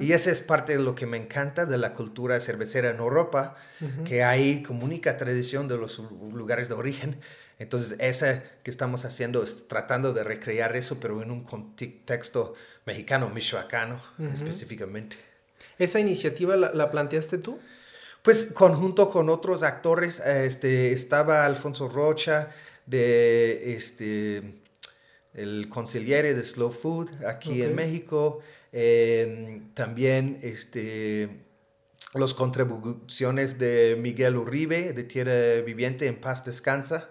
Y 0.00 0.12
esa 0.12 0.30
es 0.30 0.42
parte 0.42 0.76
de 0.76 0.82
lo 0.82 0.94
que 0.94 1.06
me 1.06 1.16
encanta 1.16 1.64
de 1.64 1.78
la 1.78 1.94
cultura 1.94 2.38
cervecera 2.40 2.90
en 2.90 2.98
Europa, 2.98 3.56
que 4.04 4.22
ahí 4.22 4.62
comunica 4.62 5.16
tradición 5.16 5.66
de 5.66 5.78
los 5.78 5.98
lugares 5.98 6.68
de 6.68 6.74
origen. 6.74 7.18
Entonces, 7.58 7.96
esa 7.98 8.42
que 8.62 8.70
estamos 8.70 9.06
haciendo 9.06 9.42
es 9.42 9.68
tratando 9.68 10.12
de 10.12 10.24
recrear 10.24 10.76
eso, 10.76 11.00
pero 11.00 11.22
en 11.22 11.30
un 11.30 11.44
contexto 11.44 12.54
mexicano, 12.84 13.30
michoacano 13.30 13.98
específicamente. 14.34 15.16
¿Esa 15.78 16.00
iniciativa 16.00 16.54
la, 16.56 16.72
la, 16.74 16.90
planteaste 16.90 17.38
tú? 17.38 17.58
Pues 18.22 18.46
conjunto 18.46 19.08
con 19.08 19.30
otros 19.30 19.62
actores, 19.62 20.20
este, 20.20 20.92
estaba 20.92 21.46
Alfonso 21.46 21.88
Rocha 21.88 22.50
de 22.86 23.74
este, 23.74 24.61
el 25.34 25.68
conciliere 25.68 26.34
de 26.34 26.44
Slow 26.44 26.70
Food 26.70 27.24
aquí 27.24 27.62
en 27.62 27.74
México. 27.74 28.40
Em, 28.72 29.72
también 29.74 30.38
este, 30.42 31.28
las 32.14 32.34
contribuciones 32.34 33.58
de 33.58 33.96
Miguel 33.98 34.36
Uribe, 34.36 34.92
de 34.92 35.04
Tierra 35.04 35.62
Viviente 35.64 36.06
en 36.06 36.20
Paz 36.20 36.44
Descansa, 36.44 37.08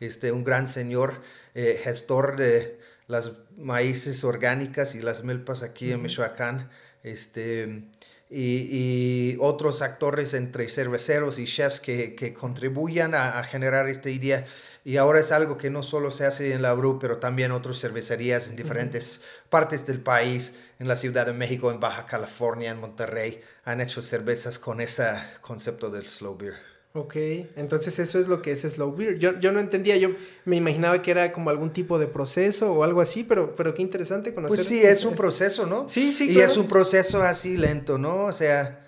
este, 0.00 0.32
un 0.32 0.44
gran 0.44 0.68
señor 0.68 1.22
eh, 1.54 1.80
gestor 1.82 2.36
de 2.36 2.78
las 3.06 3.32
maíces 3.56 4.24
orgánicas 4.24 4.94
y 4.94 5.00
las 5.00 5.22
milpas 5.24 5.62
aquí 5.62 5.92
en 5.92 6.02
Michoacán. 6.02 6.70
Este, 7.02 7.84
y, 8.30 9.36
otros 9.40 9.82
actores 9.82 10.32
entre 10.34 10.68
cerveceros 10.68 11.38
y 11.38 11.44
chefs 11.44 11.80
que, 11.80 12.14
que 12.14 12.32
contribuyan 12.32 13.14
a, 13.14 13.38
a 13.38 13.44
generar 13.44 13.88
esta 13.88 14.08
idea 14.08 14.46
y 14.84 14.96
ahora 14.96 15.20
es 15.20 15.30
algo 15.30 15.56
que 15.56 15.70
no 15.70 15.82
solo 15.82 16.10
se 16.10 16.26
hace 16.26 16.52
en 16.52 16.62
la 16.62 16.74
Bru, 16.74 16.98
pero 16.98 17.18
también 17.18 17.52
otras 17.52 17.80
cervecerías 17.80 18.48
en 18.48 18.56
diferentes 18.56 19.22
partes 19.48 19.86
del 19.86 20.00
país, 20.00 20.56
en 20.78 20.88
la 20.88 20.96
Ciudad 20.96 21.26
de 21.26 21.32
México, 21.32 21.70
en 21.70 21.78
Baja 21.78 22.06
California, 22.06 22.70
en 22.70 22.80
Monterrey, 22.80 23.40
han 23.64 23.80
hecho 23.80 24.02
cervezas 24.02 24.58
con 24.58 24.80
ese 24.80 25.04
concepto 25.40 25.90
del 25.90 26.08
slow 26.08 26.36
beer. 26.36 26.72
Ok, 26.94 27.16
entonces 27.56 27.98
eso 27.98 28.18
es 28.18 28.28
lo 28.28 28.42
que 28.42 28.52
es 28.52 28.60
slow 28.60 28.94
beer. 28.94 29.18
Yo, 29.18 29.38
yo 29.40 29.50
no 29.50 29.60
entendía, 29.60 29.96
yo 29.96 30.10
me 30.44 30.56
imaginaba 30.56 31.00
que 31.00 31.10
era 31.10 31.32
como 31.32 31.48
algún 31.48 31.72
tipo 31.72 31.98
de 31.98 32.06
proceso 32.06 32.72
o 32.72 32.84
algo 32.84 33.00
así, 33.00 33.24
pero, 33.24 33.54
pero 33.54 33.72
qué 33.72 33.80
interesante 33.80 34.34
conocer. 34.34 34.56
Pues 34.56 34.66
sí, 34.66 34.82
es 34.82 35.04
un 35.04 35.14
proceso, 35.14 35.64
¿no? 35.66 35.88
Sí, 35.88 36.12
sí. 36.12 36.30
Y 36.30 36.40
es 36.40 36.56
un 36.56 36.68
proceso 36.68 37.22
así 37.22 37.56
lento, 37.56 37.96
¿no? 37.96 38.24
O 38.24 38.32
sea, 38.32 38.81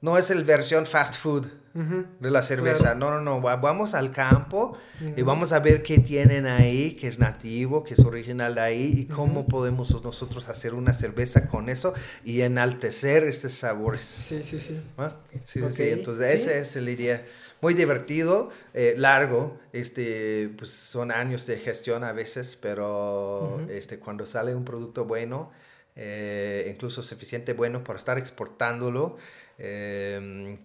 no 0.00 0.16
es 0.16 0.30
el 0.30 0.44
versión 0.44 0.86
fast 0.86 1.16
food 1.16 1.46
de 1.72 2.30
la 2.30 2.42
cerveza. 2.42 2.94
No, 2.94 3.10
no, 3.10 3.20
no. 3.20 3.40
Vamos 3.40 3.94
al 3.94 4.10
campo 4.10 4.76
y 5.16 5.22
vamos 5.22 5.52
a 5.52 5.60
ver 5.60 5.82
qué 5.82 5.98
tienen 5.98 6.46
ahí, 6.46 6.96
que 6.96 7.06
es 7.06 7.18
nativo, 7.18 7.84
que 7.84 7.94
es 7.94 8.00
original 8.00 8.56
de 8.56 8.60
ahí 8.60 8.94
y 8.96 9.04
cómo 9.06 9.46
podemos 9.46 10.02
nosotros 10.02 10.48
hacer 10.48 10.74
una 10.74 10.92
cerveza 10.92 11.46
con 11.46 11.68
eso 11.68 11.94
y 12.24 12.40
enaltecer 12.40 13.24
estos 13.24 13.52
sabores. 13.52 14.02
Sí, 14.02 14.42
sí, 14.42 14.58
sí. 14.58 14.82
¿Ah? 14.98 15.12
Sí, 15.44 15.60
sí, 15.70 15.90
Entonces, 15.90 16.34
ese 16.34 16.60
es 16.60 16.76
el 16.76 16.88
idea. 16.88 17.24
Muy 17.60 17.74
divertido, 17.74 18.50
eh, 18.72 18.94
largo, 18.96 19.60
este, 19.74 20.50
pues 20.56 20.70
son 20.70 21.10
años 21.10 21.46
de 21.46 21.58
gestión 21.58 22.04
a 22.04 22.12
veces, 22.12 22.56
pero 22.56 23.60
este, 23.68 23.98
cuando 23.98 24.24
sale 24.24 24.54
un 24.54 24.64
producto 24.64 25.04
bueno, 25.04 25.50
eh, 25.94 26.70
incluso 26.72 27.02
suficiente 27.02 27.52
bueno 27.52 27.84
para 27.84 27.98
estar 27.98 28.16
exportándolo, 28.16 29.18
eh, 29.60 30.58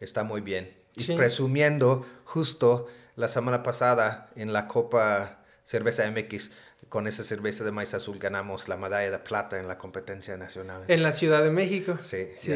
está 0.00 0.24
muy 0.24 0.40
bien. 0.40 0.70
Y 0.96 1.14
presumiendo, 1.14 2.06
justo 2.24 2.88
la 3.16 3.28
semana 3.28 3.62
pasada 3.62 4.30
en 4.36 4.52
la 4.52 4.68
Copa 4.68 5.38
Cerveza 5.64 6.10
MX, 6.10 6.50
con 6.88 7.06
esa 7.06 7.22
cerveza 7.22 7.64
de 7.64 7.72
maíz 7.72 7.94
azul 7.94 8.18
ganamos 8.18 8.68
la 8.68 8.76
medalla 8.76 9.10
de 9.10 9.18
plata 9.18 9.58
en 9.58 9.68
la 9.68 9.78
competencia 9.78 10.36
nacional. 10.36 10.84
En 10.88 11.02
la 11.02 11.12
Ciudad 11.12 11.42
de 11.42 11.50
México. 11.50 11.98
Sí, 12.02 12.28
sí. 12.36 12.52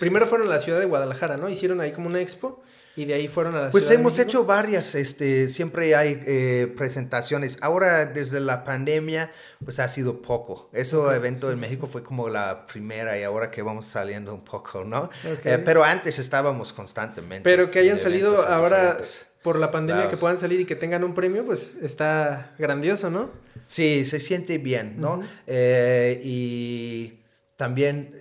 Primero 0.00 0.26
fueron 0.26 0.48
a 0.48 0.50
la 0.50 0.60
ciudad 0.60 0.80
de 0.80 0.86
Guadalajara, 0.86 1.36
¿no? 1.36 1.48
Hicieron 1.48 1.80
ahí 1.80 1.92
como 1.92 2.08
una 2.08 2.20
expo 2.20 2.62
y 2.96 3.04
de 3.04 3.14
ahí 3.14 3.28
fueron 3.28 3.54
a 3.54 3.60
la 3.60 3.70
pues. 3.70 3.86
Pues 3.86 3.96
hemos 3.96 4.18
hecho 4.18 4.44
varias, 4.44 4.94
este, 4.94 5.48
siempre 5.48 5.94
hay 5.94 6.20
eh, 6.26 6.72
presentaciones. 6.76 7.58
Ahora, 7.60 8.06
desde 8.06 8.40
la 8.40 8.64
pandemia, 8.64 9.30
pues 9.64 9.78
ha 9.78 9.88
sido 9.88 10.22
poco. 10.22 10.70
Ese 10.72 10.96
evento 11.14 11.50
en 11.50 11.58
México 11.60 11.86
fue 11.86 12.02
como 12.02 12.28
la 12.28 12.66
primera 12.66 13.18
y 13.18 13.22
ahora 13.22 13.50
que 13.50 13.62
vamos 13.62 13.86
saliendo 13.86 14.34
un 14.34 14.44
poco, 14.44 14.84
¿no? 14.84 15.10
Eh, 15.44 15.62
pero 15.64 15.84
antes 15.84 16.18
estábamos 16.18 16.72
constantemente. 16.72 17.42
Pero 17.42 17.70
que 17.70 17.78
hayan 17.78 17.98
salido 17.98 18.38
ahora 18.48 18.98
por 19.42 19.58
la 19.58 19.70
pandemia, 19.70 20.10
que 20.10 20.16
puedan 20.16 20.38
salir 20.38 20.60
y 20.60 20.64
que 20.64 20.76
tengan 20.76 21.04
un 21.04 21.14
premio, 21.14 21.44
pues 21.44 21.76
está 21.80 22.54
grandioso, 22.58 23.10
¿no? 23.10 23.30
Sí, 23.66 24.04
se 24.04 24.20
siente 24.20 24.58
bien, 24.58 25.00
¿no? 25.00 25.22
Eh, 25.46 26.20
y 26.22 27.20
también 27.56 28.14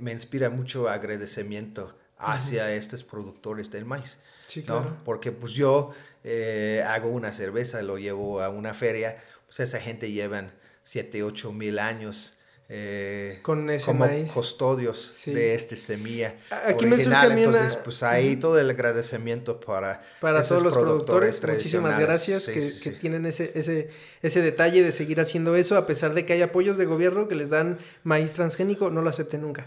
me 0.00 0.12
inspira 0.12 0.50
mucho 0.50 0.88
agradecimiento 0.88 1.94
hacia 2.18 2.72
estos 2.72 3.02
productores 3.02 3.70
del 3.70 3.84
maíz. 3.84 4.18
Sí, 4.46 4.62
claro. 4.62 4.96
Porque 5.04 5.30
pues 5.30 5.52
yo 5.52 5.92
eh, 6.24 6.82
hago 6.86 7.08
una 7.08 7.32
cerveza, 7.32 7.82
lo 7.82 7.98
llevo 7.98 8.40
a 8.40 8.48
una 8.48 8.74
feria, 8.74 9.16
pues 9.46 9.60
esa 9.60 9.78
gente 9.78 10.10
llevan 10.10 10.52
7, 10.88 11.22
8 11.22 11.52
mil 11.52 11.78
años 11.78 12.32
eh, 12.70 13.40
con 13.42 13.68
ese 13.68 13.84
como 13.84 14.06
maíz. 14.06 14.30
custodios 14.32 15.22
de 15.26 15.54
esta 15.54 15.76
semilla 15.76 16.34
Aquí 16.50 16.86
original. 16.86 17.32
Entonces, 17.32 17.76
pues 17.76 18.02
ahí 18.02 18.36
todo 18.36 18.58
el 18.58 18.70
agradecimiento 18.70 19.60
para, 19.60 20.02
para 20.22 20.42
todos 20.42 20.62
los 20.62 20.74
productores. 20.74 21.42
Muchísimas 21.42 21.98
gracias 21.98 22.46
que, 22.46 22.60
que, 22.82 22.90
tienen 22.98 23.26
ese, 23.26 23.52
ese, 23.54 23.90
ese 24.22 24.40
detalle 24.40 24.82
de 24.82 24.90
seguir 24.90 25.20
haciendo 25.20 25.56
eso, 25.56 25.76
a 25.76 25.84
pesar 25.84 26.14
de 26.14 26.24
que 26.24 26.32
hay 26.32 26.40
apoyos 26.40 26.78
de 26.78 26.86
gobierno 26.86 27.28
que 27.28 27.34
les 27.34 27.50
dan 27.50 27.78
maíz 28.02 28.32
transgénico, 28.32 28.88
no 28.88 29.02
lo 29.02 29.10
acepten 29.10 29.42
nunca. 29.42 29.66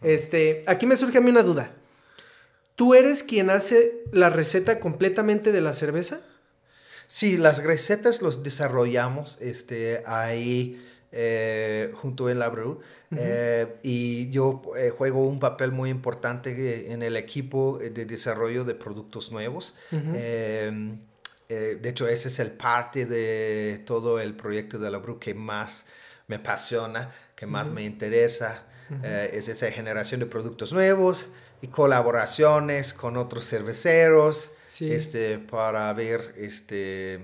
Este, 0.00 0.62
aquí 0.66 0.86
me 0.86 0.96
surge 0.96 1.18
a 1.18 1.20
mí 1.20 1.30
una 1.30 1.42
duda. 1.42 1.74
¿Tú 2.76 2.94
eres 2.94 3.22
quien 3.22 3.50
hace 3.50 4.04
la 4.10 4.30
receta 4.30 4.80
completamente 4.80 5.52
de 5.52 5.60
la 5.60 5.74
cerveza? 5.74 6.22
Sí, 7.12 7.36
las 7.36 7.62
recetas 7.62 8.22
los 8.22 8.42
desarrollamos 8.42 9.36
este, 9.42 10.02
ahí 10.06 10.82
eh, 11.12 11.92
junto 11.94 12.30
en 12.30 12.38
la 12.38 12.48
Brew. 12.48 12.80
Eh, 13.14 13.76
y 13.82 14.30
yo 14.30 14.62
eh, 14.78 14.88
juego 14.88 15.26
un 15.26 15.38
papel 15.38 15.72
muy 15.72 15.90
importante 15.90 16.90
en 16.90 17.02
el 17.02 17.18
equipo 17.18 17.78
de 17.78 18.06
desarrollo 18.06 18.64
de 18.64 18.74
productos 18.74 19.30
nuevos. 19.30 19.76
Em, 19.90 21.00
de 21.50 21.86
hecho, 21.86 22.08
ese 22.08 22.28
es 22.28 22.38
el 22.38 22.52
parte 22.52 23.04
de 23.04 23.82
todo 23.84 24.18
el 24.18 24.34
proyecto 24.34 24.78
de 24.78 24.90
la 24.90 24.96
Brew 24.96 25.18
que 25.18 25.34
más 25.34 25.84
me 26.28 26.36
apasiona, 26.36 27.10
que 27.36 27.44
más 27.44 27.68
me 27.68 27.82
interesa. 27.82 28.64
es 29.04 29.48
esa 29.48 29.70
generación 29.70 30.20
de 30.20 30.26
productos 30.26 30.72
nuevos 30.72 31.26
y 31.60 31.68
colaboraciones 31.68 32.94
con 32.94 33.18
otros 33.18 33.46
cerveceros 33.46 34.50
este, 34.80 35.38
para 35.38 35.92
ver 35.92 36.34
este, 36.36 37.20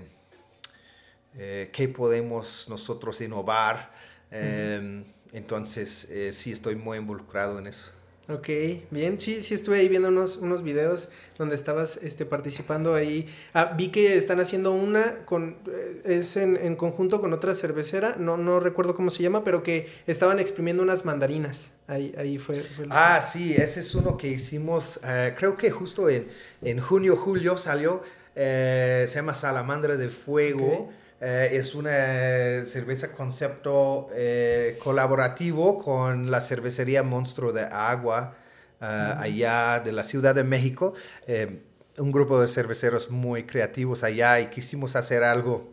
eh, 1.35 1.69
qué 1.71 1.87
podemos 1.87 2.67
nosotros 2.69 3.19
innovar. 3.21 3.91
Em, 4.31 5.03
entonces, 5.33 6.09
eh, 6.09 6.31
sí 6.33 6.51
estoy 6.51 6.75
muy 6.75 6.97
involucrado 6.97 7.59
en 7.59 7.67
eso. 7.67 7.91
Ok, 8.29 8.47
bien, 8.91 9.17
sí, 9.17 9.41
sí 9.41 9.55
estuve 9.55 9.79
ahí 9.79 9.89
viendo 9.89 10.09
unos, 10.09 10.37
unos 10.37 10.61
videos 10.61 11.09
donde 11.39 11.55
estabas 11.55 11.97
este, 12.03 12.27
participando 12.27 12.93
ahí. 12.93 13.27
Ah, 13.55 13.73
vi 13.75 13.87
que 13.87 14.17
están 14.17 14.39
haciendo 14.39 14.71
una 14.71 15.25
con, 15.25 15.57
eh, 15.67 16.01
es 16.05 16.37
en, 16.37 16.55
en, 16.55 16.75
conjunto 16.75 17.21
con 17.21 17.33
otra 17.33 17.55
cervecera, 17.55 18.17
no, 18.19 18.37
no 18.37 18.59
recuerdo 18.59 18.93
cómo 18.93 19.09
se 19.09 19.23
llama, 19.23 19.43
pero 19.43 19.63
que 19.63 19.87
estaban 20.05 20.37
exprimiendo 20.37 20.83
unas 20.83 21.05
mandarinas. 21.05 21.73
Ahí, 21.87 22.13
ahí 22.19 22.37
fue. 22.37 22.61
fue 22.61 22.85
ah, 22.91 23.19
sí, 23.21 23.55
ese 23.55 23.79
es 23.79 23.95
uno 23.95 24.15
que 24.15 24.27
hicimos, 24.27 24.97
uh, 24.97 25.35
creo 25.35 25.55
que 25.55 25.71
justo 25.71 26.07
en, 26.07 26.27
en 26.61 26.79
junio, 26.79 27.15
julio 27.15 27.57
salió, 27.57 28.03
eh, 28.35 29.05
se 29.07 29.15
llama 29.15 29.33
Salamandra 29.33 29.97
de 29.97 30.09
Fuego. 30.09 30.83
Okay. 30.83 30.98
Eh, 31.21 31.49
es 31.53 31.75
una 31.75 32.63
cerveza 32.63 33.11
concepto 33.11 34.07
eh, 34.13 34.79
colaborativo 34.81 35.83
con 35.83 36.31
la 36.31 36.39
cervecería 36.39 37.03
Monstruo 37.03 37.51
de 37.51 37.63
Agua, 37.63 38.35
uh, 38.79 38.85
allá 39.19 39.81
de 39.83 39.91
la 39.91 40.05
Ciudad 40.05 40.33
de 40.33 40.45
México. 40.45 40.93
Eh, 41.27 41.61
un 41.97 42.13
grupo 42.13 42.39
de 42.39 42.47
cerveceros 42.47 43.09
muy 43.09 43.43
creativos 43.43 44.03
allá 44.03 44.39
y 44.39 44.47
quisimos 44.47 44.95
hacer 44.95 45.23
algo 45.23 45.69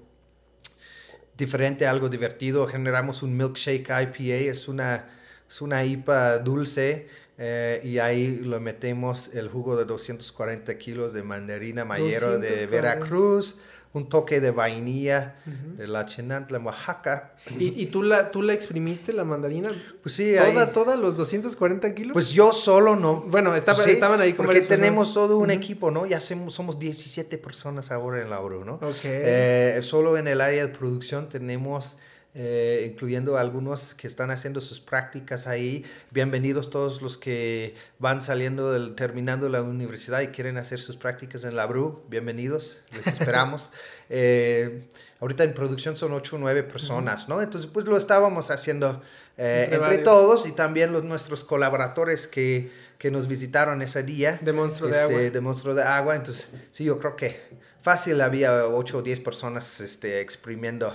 diferente, 1.36 1.86
algo 1.86 2.08
divertido. 2.08 2.66
Generamos 2.66 3.22
un 3.22 3.36
milkshake 3.36 3.88
IPA, 3.88 4.50
es 4.50 4.66
una, 4.66 5.08
es 5.48 5.60
una 5.60 5.84
IPA 5.84 6.38
dulce. 6.38 7.06
Eh, 7.38 7.82
y 7.84 7.98
ahí 7.98 8.38
lo 8.38 8.60
metemos 8.60 9.28
el 9.34 9.48
jugo 9.48 9.76
de 9.76 9.84
240 9.84 10.78
kilos 10.78 11.12
de 11.12 11.22
mandarina 11.22 11.84
mayero 11.84 12.38
de 12.38 12.66
Veracruz, 12.66 13.56
un 13.96 14.08
toque 14.08 14.40
de 14.40 14.50
vainilla 14.50 15.36
uh 15.46 15.50
-huh. 15.50 15.76
de 15.76 15.86
la 15.86 16.04
Chenantla, 16.04 16.58
Oaxaca. 16.58 17.32
¿Y, 17.58 17.82
¿Y, 17.82 17.86
tú, 17.86 18.02
la, 18.02 18.30
tú 18.30 18.42
la 18.42 18.52
exprimiste, 18.52 19.12
la 19.12 19.24
mandarina? 19.24 19.70
Pues 20.02 20.14
sí. 20.14 20.34
¿Toda, 20.36 20.64
ahí, 20.64 20.72
toda, 20.72 20.96
los 20.96 21.16
240 21.16 21.94
kilos? 21.94 22.12
Pues 22.12 22.30
yo 22.30 22.52
solo 22.52 22.94
no. 22.94 23.22
Bueno, 23.22 23.54
estaba, 23.54 23.76
pues 23.76 23.86
sí, 23.86 23.92
estaban 23.94 24.20
ahí 24.20 24.34
con 24.34 24.46
Porque 24.46 24.60
tenemos 24.60 25.14
todo 25.14 25.38
un 25.38 25.50
uh 25.50 25.52
-huh. 25.52 25.56
equipo, 25.56 25.90
¿no? 25.90 26.06
Ya 26.06 26.20
somos, 26.20 26.54
somos 26.54 26.78
17 26.78 27.38
personas 27.38 27.90
ahora 27.90 28.20
en 28.20 28.30
la 28.30 28.40
ORU, 28.40 28.64
¿no? 28.64 28.74
Ok. 28.74 29.04
Eh, 29.04 29.78
solo 29.82 30.18
en 30.18 30.28
el 30.28 30.40
área 30.40 30.66
de 30.66 30.72
producción 30.72 31.28
tenemos... 31.28 31.96
Eh, 32.38 32.88
incluyendo 32.92 33.38
algunos 33.38 33.94
que 33.94 34.06
están 34.06 34.30
haciendo 34.30 34.60
sus 34.60 34.78
prácticas 34.78 35.46
ahí. 35.46 35.86
Bienvenidos 36.10 36.68
todos 36.68 37.00
los 37.00 37.16
que 37.16 37.74
van 37.98 38.20
saliendo, 38.20 38.74
del, 38.74 38.94
terminando 38.94 39.48
la 39.48 39.62
universidad 39.62 40.20
y 40.20 40.26
quieren 40.26 40.58
hacer 40.58 40.78
sus 40.78 40.98
prácticas 40.98 41.44
en 41.44 41.56
la 41.56 41.64
BRU. 41.64 42.02
Bienvenidos, 42.10 42.82
les 42.92 43.06
esperamos. 43.06 43.70
eh, 44.10 44.86
ahorita 45.18 45.44
en 45.44 45.54
producción 45.54 45.96
son 45.96 46.12
8 46.12 46.36
o 46.36 46.38
9 46.38 46.64
personas, 46.64 47.26
¿no? 47.26 47.40
Entonces, 47.40 47.70
pues 47.72 47.86
lo 47.86 47.96
estábamos 47.96 48.50
haciendo 48.50 49.00
eh, 49.38 49.70
entre, 49.70 49.78
entre 49.78 49.98
todos 50.04 50.46
y 50.46 50.52
también 50.52 50.92
los, 50.92 51.04
nuestros 51.04 51.42
colaboradores 51.42 52.28
que, 52.28 52.70
que 52.98 53.10
nos 53.10 53.28
visitaron 53.28 53.80
ese 53.80 54.02
día. 54.02 54.38
De 54.42 54.52
Monstruo 54.52 54.90
este, 54.90 54.98
de 54.98 55.04
Agua. 55.04 55.30
De 55.30 55.40
Monstruo 55.40 55.74
de 55.74 55.84
Agua. 55.84 56.14
Entonces, 56.14 56.48
sí, 56.70 56.84
yo 56.84 56.98
creo 56.98 57.16
que 57.16 57.40
fácil 57.80 58.20
había 58.20 58.66
8 58.66 58.98
o 58.98 59.00
10 59.00 59.20
personas 59.20 59.80
este, 59.80 60.20
exprimiendo 60.20 60.92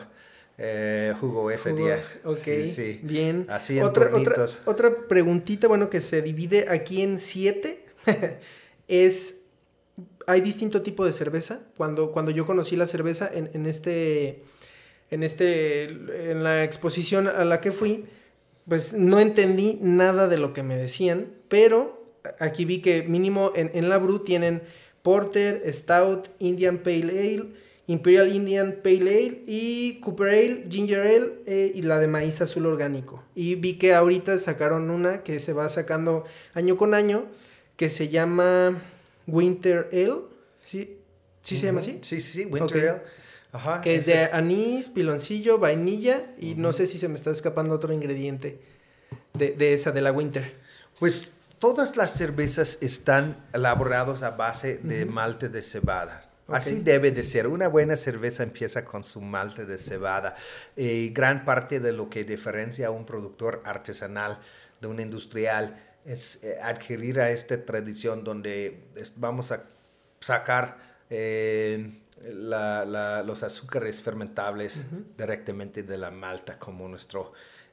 eh, 0.64 1.14
jugo 1.20 1.50
ese 1.50 1.74
día. 1.74 2.04
Ok, 2.24 2.38
Sí, 2.38 2.64
sí. 2.64 3.00
bien. 3.02 3.46
Así 3.50 3.80
en 3.80 3.84
otra, 3.86 4.16
otra, 4.16 4.46
otra 4.66 4.96
preguntita, 5.08 5.68
bueno, 5.68 5.90
que 5.90 6.02
se 6.02 6.22
divide 6.22 6.68
aquí 6.70 7.02
en 7.02 7.18
siete, 7.18 7.84
es, 8.88 9.38
hay 10.28 10.42
distinto 10.42 10.84
tipo 10.84 11.04
de 11.04 11.14
cerveza. 11.14 11.62
Cuando, 11.78 12.12
cuando 12.12 12.32
yo 12.32 12.46
conocí 12.46 12.76
la 12.76 12.86
cerveza 12.86 13.30
en, 13.34 13.50
en, 13.54 13.66
este, 13.66 14.44
en 15.10 15.24
este, 15.24 15.86
en 16.32 16.44
la 16.44 16.64
exposición 16.64 17.28
a 17.28 17.44
la 17.44 17.60
que 17.60 17.72
fui, 17.72 18.06
pues 18.68 18.94
no 18.94 19.20
entendí 19.20 19.80
nada 19.82 20.28
de 20.28 20.38
lo 20.38 20.54
que 20.54 20.62
me 20.62 20.78
decían, 20.78 21.34
pero 21.50 22.06
aquí 22.40 22.66
vi 22.66 22.82
que 22.82 23.02
mínimo 23.02 23.52
en, 23.56 23.72
en 23.74 23.90
la 23.90 23.98
Bru 23.98 24.20
tienen 24.20 24.62
Porter, 25.02 25.64
Stout, 25.74 26.28
Indian 26.38 26.78
Pale 26.78 27.10
Ale, 27.20 27.46
Imperial 27.92 28.34
Indian 28.34 28.78
Pale 28.82 29.02
Ale 29.02 29.44
y 29.46 30.00
Cooper 30.00 30.30
Ale, 30.30 30.64
Ginger 30.70 31.02
Ale 31.02 31.34
eh, 31.46 31.72
y 31.76 31.82
la 31.82 32.00
de 32.00 32.08
maíz 32.08 32.40
azul 32.40 32.66
orgánico. 32.66 33.22
Y 33.36 33.56
vi 33.56 33.74
que 33.74 33.94
ahorita 33.94 34.38
sacaron 34.38 34.90
una 34.90 35.24
que 35.24 35.42
se 35.42 35.52
va 35.52 35.68
sacando 35.68 36.24
año 36.54 36.78
con 36.78 36.94
año 36.94 37.26
que 37.76 37.90
se 37.90 38.08
llama 38.08 38.82
Winter 39.28 39.90
Ale. 39.92 40.22
¿Sí, 40.64 40.98
¿Sí 41.42 41.56
uh 41.56 41.58
-huh. 41.58 41.60
se 41.60 41.66
llama 41.66 41.80
así? 41.80 42.00
Sí, 42.02 42.22
sí, 42.22 42.46
Winter 42.46 42.64
okay. 42.64 42.88
Ale. 42.88 43.02
Ajá, 43.52 43.82
que 43.82 43.96
es 43.96 44.06
de 44.06 44.14
es... 44.14 44.34
anís, 44.34 44.88
piloncillo, 44.88 45.58
vainilla 45.58 46.34
y 46.40 46.54
uh 46.54 46.56
-huh. 46.56 46.58
no 46.60 46.72
sé 46.72 46.86
si 46.86 46.98
se 46.98 47.10
me 47.10 47.16
está 47.16 47.32
escapando 47.32 47.76
otro 47.76 47.92
ingrediente 47.92 48.62
de, 49.34 49.52
de 49.52 49.74
esa, 49.74 49.92
de 49.92 50.00
la 50.00 50.14
Winter. 50.14 50.56
Pues 50.98 51.34
todas 51.60 51.98
las 51.98 52.14
cervezas 52.14 52.78
están 52.80 53.36
elaboradas 53.54 54.24
a 54.24 54.32
base 54.32 54.80
de 54.82 55.04
uh 55.04 55.08
-huh. 55.08 55.12
malte 55.12 55.50
de 55.50 55.62
cebada. 55.62 56.31
Okay. 56.52 56.74
Así 56.74 56.80
debe 56.82 57.12
de 57.12 57.24
ser. 57.24 57.48
Una 57.48 57.68
buena 57.68 57.96
cerveza 57.96 58.44
empieza 58.44 58.84
con 58.84 59.04
su 59.04 59.22
malte 59.22 59.66
de 59.66 59.78
cebada. 59.78 60.36
Eh, 60.76 61.12
gran 61.14 61.46
parte 61.46 61.80
de 61.80 61.94
lo 61.94 62.10
que 62.10 62.24
diferencia 62.24 62.88
a 62.88 62.92
un 62.92 63.06
productor 63.06 63.62
artesanal 63.66 64.40
de 64.82 64.88
un 64.88 65.00
industrial 65.00 65.76
es 66.06 66.44
eh, 66.44 66.58
adquirir 66.62 67.20
a 67.20 67.30
esta 67.30 67.64
tradición 67.64 68.24
donde 68.24 68.84
es, 68.96 69.20
vamos 69.20 69.52
a 69.52 69.64
sacar 70.20 70.78
eh, 71.10 71.90
la, 72.24 72.86
la, 72.86 73.24
los 73.24 73.44
azúcares 73.44 74.02
fermentables 74.02 74.78
uh 74.78 74.80
-huh. 74.80 75.04
directamente 75.18 75.84
de 75.84 75.98
la 75.98 76.12
malta 76.12 76.58
como 76.58 76.88
nuestra 76.88 77.22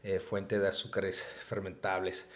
eh, 0.03 0.21
fuente 0.21 0.59
de 0.59 0.69
azúcares 0.69 1.25
fermentables. 1.47 2.27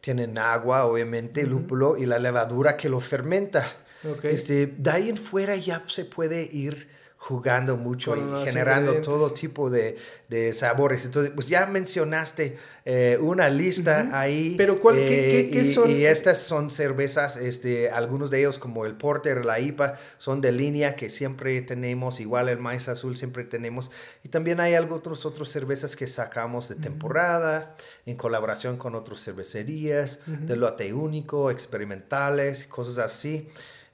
tienen 0.00 0.36
agua, 0.36 0.84
obviamente, 0.84 1.42
uh 1.42 1.46
-huh. 1.46 1.50
lúpulo 1.50 1.96
y 1.96 2.06
la 2.06 2.18
levadura 2.18 2.76
que 2.76 2.88
lo 2.88 3.00
fermenta. 3.00 3.64
Okay. 4.04 4.34
Este, 4.34 4.66
de 4.66 4.90
ahí 4.90 5.08
en 5.08 5.16
fuera 5.16 5.56
ya 5.56 5.82
se 5.88 6.04
puede 6.04 6.48
ir 6.52 6.88
jugando 7.24 7.78
mucho 7.78 8.14
y 8.14 8.44
generando 8.44 9.00
todo 9.00 9.32
tipo 9.32 9.70
de, 9.70 9.96
de, 10.28 10.52
sabores. 10.52 11.06
Entonces, 11.06 11.32
pues 11.34 11.48
ya 11.48 11.64
mencionaste 11.64 12.58
eh, 12.84 13.16
una 13.18 13.48
lista 13.48 14.04
uh 14.06 14.12
-huh. 14.12 14.14
ahí. 14.14 14.54
Pero 14.58 14.78
¿cuál, 14.78 14.98
eh, 14.98 15.08
qué, 15.08 15.48
qué, 15.50 15.50
qué 15.50 15.66
y, 15.66 15.72
son? 15.72 15.90
Y 15.90 16.04
estas 16.04 16.42
son 16.42 16.68
cervezas, 16.68 17.38
este, 17.38 17.88
algunos 17.88 18.30
de 18.30 18.40
ellos 18.40 18.58
como 18.58 18.84
el 18.84 18.94
Porter, 18.94 19.46
la 19.46 19.58
IPA, 19.58 19.98
son 20.18 20.42
de 20.42 20.52
línea 20.52 20.96
que 20.96 21.08
siempre 21.08 21.62
tenemos, 21.62 22.20
igual 22.20 22.50
el 22.50 22.58
maíz 22.58 22.88
azul 22.88 23.16
siempre 23.16 23.44
tenemos. 23.44 23.90
Y 24.22 24.28
también 24.28 24.60
hay 24.60 24.74
algo, 24.74 24.94
otros, 24.96 25.24
otros 25.24 25.48
cervezas 25.48 25.96
que 25.96 26.06
sacamos 26.06 26.68
de 26.68 26.74
temporada, 26.74 27.74
uh 27.74 27.80
-huh. 27.80 28.10
en 28.10 28.16
colaboración 28.18 28.76
con 28.76 28.94
otras 28.94 29.24
cervecerías, 29.24 30.18
uh 30.26 30.30
-huh. 30.30 30.38
de 30.40 30.56
lote 30.56 30.92
único, 30.92 31.50
experimentales, 31.50 32.66
cosas 32.66 32.98
así. 32.98 33.48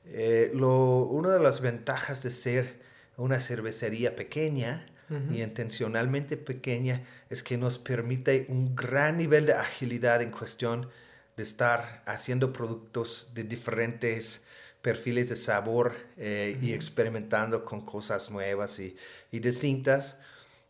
Eh, 0.06 0.50
lo, 0.54 1.02
una 1.04 1.30
de 1.30 1.40
las 1.40 1.60
ventajas 1.60 2.22
de 2.22 2.30
ser 2.30 2.80
una 3.16 3.38
cervecería 3.38 4.16
pequeña 4.16 4.86
uh 5.10 5.14
-huh. 5.14 5.34
y 5.36 5.42
intencionalmente 5.42 6.36
pequeña 6.36 7.04
es 7.28 7.42
que 7.42 7.56
nos 7.58 7.78
permite 7.78 8.46
un 8.48 8.74
gran 8.74 9.18
nivel 9.18 9.46
de 9.46 9.52
agilidad 9.52 10.22
en 10.22 10.30
cuestión 10.30 10.88
de 11.36 11.42
estar 11.42 12.02
haciendo 12.06 12.52
productos 12.52 13.30
de 13.34 13.44
diferentes 13.44 14.42
perfiles 14.82 15.28
de 15.28 15.36
sabor 15.36 15.94
eh, 16.16 16.54
uh 16.56 16.60
-huh. 16.60 16.64
y 16.64 16.72
experimentando 16.72 17.64
con 17.64 17.84
cosas 17.84 18.30
nuevas 18.30 18.78
y, 18.80 18.96
y 19.30 19.38
distintas. 19.40 20.18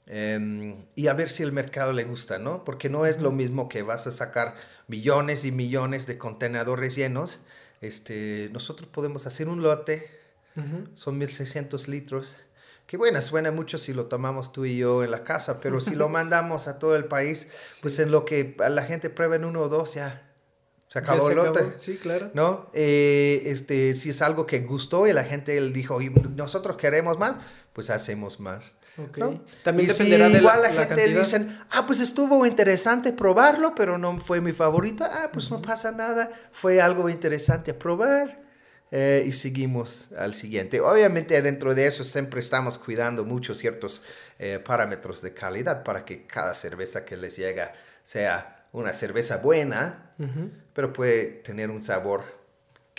Um, 0.06 0.86
y 0.96 1.06
a 1.06 1.12
ver 1.12 1.28
si 1.30 1.44
el 1.44 1.52
mercado 1.52 1.92
le 1.92 2.02
gusta, 2.02 2.38
¿no? 2.38 2.64
Porque 2.64 2.88
no 2.88 3.06
es 3.06 3.20
lo 3.20 3.30
mismo 3.30 3.68
que 3.68 3.82
vas 3.82 4.08
a 4.08 4.10
sacar 4.10 4.56
millones 4.88 5.44
y 5.44 5.52
millones 5.52 6.08
de 6.08 6.18
contenedores 6.18 6.96
llenos 6.96 7.38
este, 7.80 8.50
nosotros 8.52 8.88
podemos 8.88 9.26
hacer 9.26 9.48
un 9.48 9.62
lote, 9.62 10.10
uh 10.56 10.60
-huh. 10.60 10.88
son 10.94 11.18
1600 11.18 11.88
litros, 11.88 12.36
que 12.86 12.96
bueno, 12.96 13.22
suena 13.22 13.52
mucho 13.52 13.78
si 13.78 13.92
lo 13.92 14.06
tomamos 14.06 14.52
tú 14.52 14.64
y 14.64 14.78
yo 14.78 15.04
en 15.04 15.12
la 15.12 15.22
casa, 15.22 15.60
pero 15.60 15.80
si 15.80 15.94
lo 15.94 16.08
mandamos 16.18 16.66
a 16.66 16.78
todo 16.78 16.96
el 16.96 17.04
país, 17.04 17.46
sí. 17.68 17.78
pues 17.82 17.98
en 18.00 18.10
lo 18.10 18.24
que 18.24 18.56
la 18.58 18.82
gente 18.82 19.10
prueba 19.10 19.36
en 19.36 19.44
uno 19.44 19.60
o 19.60 19.68
dos 19.68 19.94
ya 19.94 20.26
se 20.88 20.98
acabó 20.98 21.28
ya 21.28 21.30
el 21.30 21.36
lote. 21.36 21.60
Acabó. 21.60 21.78
Sí, 21.78 21.98
claro. 21.98 22.30
¿No? 22.34 22.68
Eh, 22.74 23.42
este, 23.46 23.94
si 23.94 24.10
es 24.10 24.22
algo 24.22 24.44
que 24.44 24.58
gustó 24.60 25.06
y 25.06 25.12
la 25.12 25.22
gente 25.22 25.56
él 25.56 25.72
dijo, 25.72 26.00
nosotros 26.34 26.76
queremos 26.76 27.16
más, 27.16 27.36
pues 27.72 27.90
hacemos 27.90 28.40
más. 28.40 28.74
Okay. 29.08 29.22
¿no? 29.22 29.44
También 29.62 29.88
y 29.88 29.92
dependerá 29.92 30.26
si 30.26 30.32
de 30.32 30.38
igual 30.38 30.62
la, 30.62 30.68
la, 30.68 30.74
la 30.74 30.80
gente 30.86 31.02
cantidad. 31.02 31.18
dicen, 31.18 31.58
ah, 31.70 31.86
pues 31.86 32.00
estuvo 32.00 32.44
interesante 32.46 33.12
probarlo, 33.12 33.74
pero 33.74 33.98
no 33.98 34.18
fue 34.20 34.40
mi 34.40 34.52
favorito. 34.52 35.04
Ah, 35.04 35.30
pues 35.32 35.46
uh 35.46 35.54
-huh. 35.54 35.60
no 35.60 35.62
pasa 35.62 35.92
nada, 35.92 36.30
fue 36.52 36.80
algo 36.80 37.08
interesante 37.08 37.70
a 37.70 37.78
probar. 37.78 38.40
Eh, 38.92 39.24
y 39.24 39.32
seguimos 39.32 40.08
al 40.18 40.34
siguiente. 40.34 40.80
Obviamente 40.80 41.40
dentro 41.42 41.74
de 41.76 41.86
eso 41.86 42.02
siempre 42.02 42.40
estamos 42.40 42.76
cuidando 42.76 43.24
mucho 43.24 43.54
ciertos 43.54 44.02
eh, 44.40 44.58
parámetros 44.58 45.22
de 45.22 45.32
calidad 45.32 45.84
para 45.84 46.04
que 46.04 46.26
cada 46.26 46.54
cerveza 46.54 47.04
que 47.04 47.16
les 47.16 47.36
llega 47.36 47.72
sea 48.02 48.66
una 48.72 48.92
cerveza 48.92 49.36
buena, 49.36 50.10
uh 50.18 50.24
-huh. 50.24 50.50
pero 50.72 50.92
puede 50.92 51.24
tener 51.44 51.70
un 51.70 51.82
sabor 51.82 52.39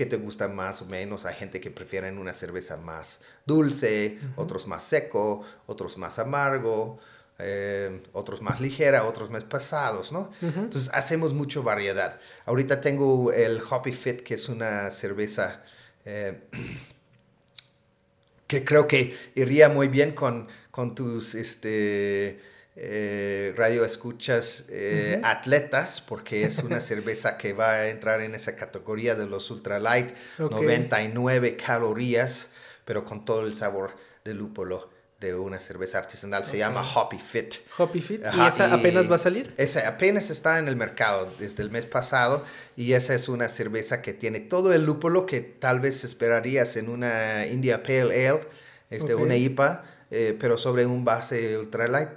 que 0.01 0.07
te 0.07 0.17
gusta 0.17 0.47
más 0.47 0.81
o 0.81 0.85
menos. 0.87 1.25
Hay 1.25 1.35
gente 1.35 1.59
que 1.61 1.69
prefiere 1.69 2.11
una 2.11 2.33
cerveza 2.33 2.75
más 2.77 3.19
dulce, 3.45 4.17
uh 4.17 4.25
-huh. 4.25 4.33
otros 4.43 4.65
más 4.67 4.81
seco, 4.83 5.43
otros 5.67 5.97
más 5.97 6.17
amargo. 6.19 6.99
eh, 7.43 8.01
otros 8.13 8.39
más 8.41 8.59
ligera, 8.61 9.03
otros 9.05 9.29
más 9.31 9.43
pasados, 9.43 10.11
¿no? 10.11 10.29
Entonces 10.41 10.91
hacemos 10.93 11.33
mucha 11.33 11.59
variedad. 11.59 12.19
Ahorita 12.45 12.81
tengo 12.81 13.31
el 13.33 13.59
Hoppy 13.67 13.93
Fit, 13.93 14.21
que 14.21 14.35
es 14.35 14.47
una 14.49 14.91
cerveza 14.91 15.63
eh, 16.05 16.41
que 18.47 18.63
creo 18.63 18.87
que 18.87 19.15
iría 19.35 19.69
muy 19.69 19.87
bien 19.87 20.11
con, 20.13 20.47
con 20.69 20.93
tus 20.93 21.33
este, 21.35 22.39
eh, 22.75 23.53
radio 23.57 23.83
escuchas 23.83 24.65
eh, 24.69 25.19
atletas, 25.23 26.01
porque 26.01 26.43
es 26.43 26.59
una 26.59 26.79
cerveza 26.81 27.37
que 27.37 27.53
va 27.53 27.71
a 27.71 27.87
entrar 27.89 28.21
en 28.21 28.35
esa 28.35 28.55
categoría 28.55 29.15
de 29.15 29.27
los 29.27 29.51
ultralight, 29.51 30.15
99 30.37 31.57
calorías, 31.57 32.47
pero 32.85 33.03
con 33.03 33.25
todo 33.25 33.45
el 33.45 33.55
sabor 33.55 33.95
de 34.23 34.33
lúpulo 34.33 34.89
de 35.21 35.35
una 35.35 35.59
cerveza 35.59 35.99
artesanal. 35.99 36.43
Se 36.45 36.57
llama 36.57 36.81
Hoppy 36.81 37.19
Fit. 37.19 37.55
Hoppy 37.77 38.01
Fit. 38.01 38.23
¿Y 38.33 38.41
esa 38.41 38.73
apenas 38.73 39.09
va 39.09 39.15
a 39.15 39.19
salir? 39.19 39.53
Esa 39.55 39.87
apenas 39.87 40.31
está 40.31 40.57
en 40.57 40.67
el 40.67 40.75
mercado 40.75 41.31
desde 41.37 41.61
el 41.61 41.69
mes 41.69 41.85
pasado 41.85 42.43
y 42.75 42.93
esa 42.93 43.13
es 43.13 43.29
una 43.29 43.47
cerveza 43.47 44.01
que 44.01 44.13
tiene 44.13 44.39
todo 44.39 44.73
el 44.73 44.83
lúpulo 44.83 45.27
que 45.27 45.41
tal 45.41 45.79
vez 45.79 46.03
esperarías 46.03 46.75
en 46.75 46.89
una 46.89 47.45
India 47.45 47.83
Pale 47.83 48.27
Ale, 48.27 48.41
este, 48.89 49.13
una 49.13 49.35
IPA, 49.35 49.83
eh, 50.09 50.35
pero 50.39 50.57
sobre 50.57 50.87
un 50.87 51.05
base 51.05 51.55
ultralight. 51.59 52.09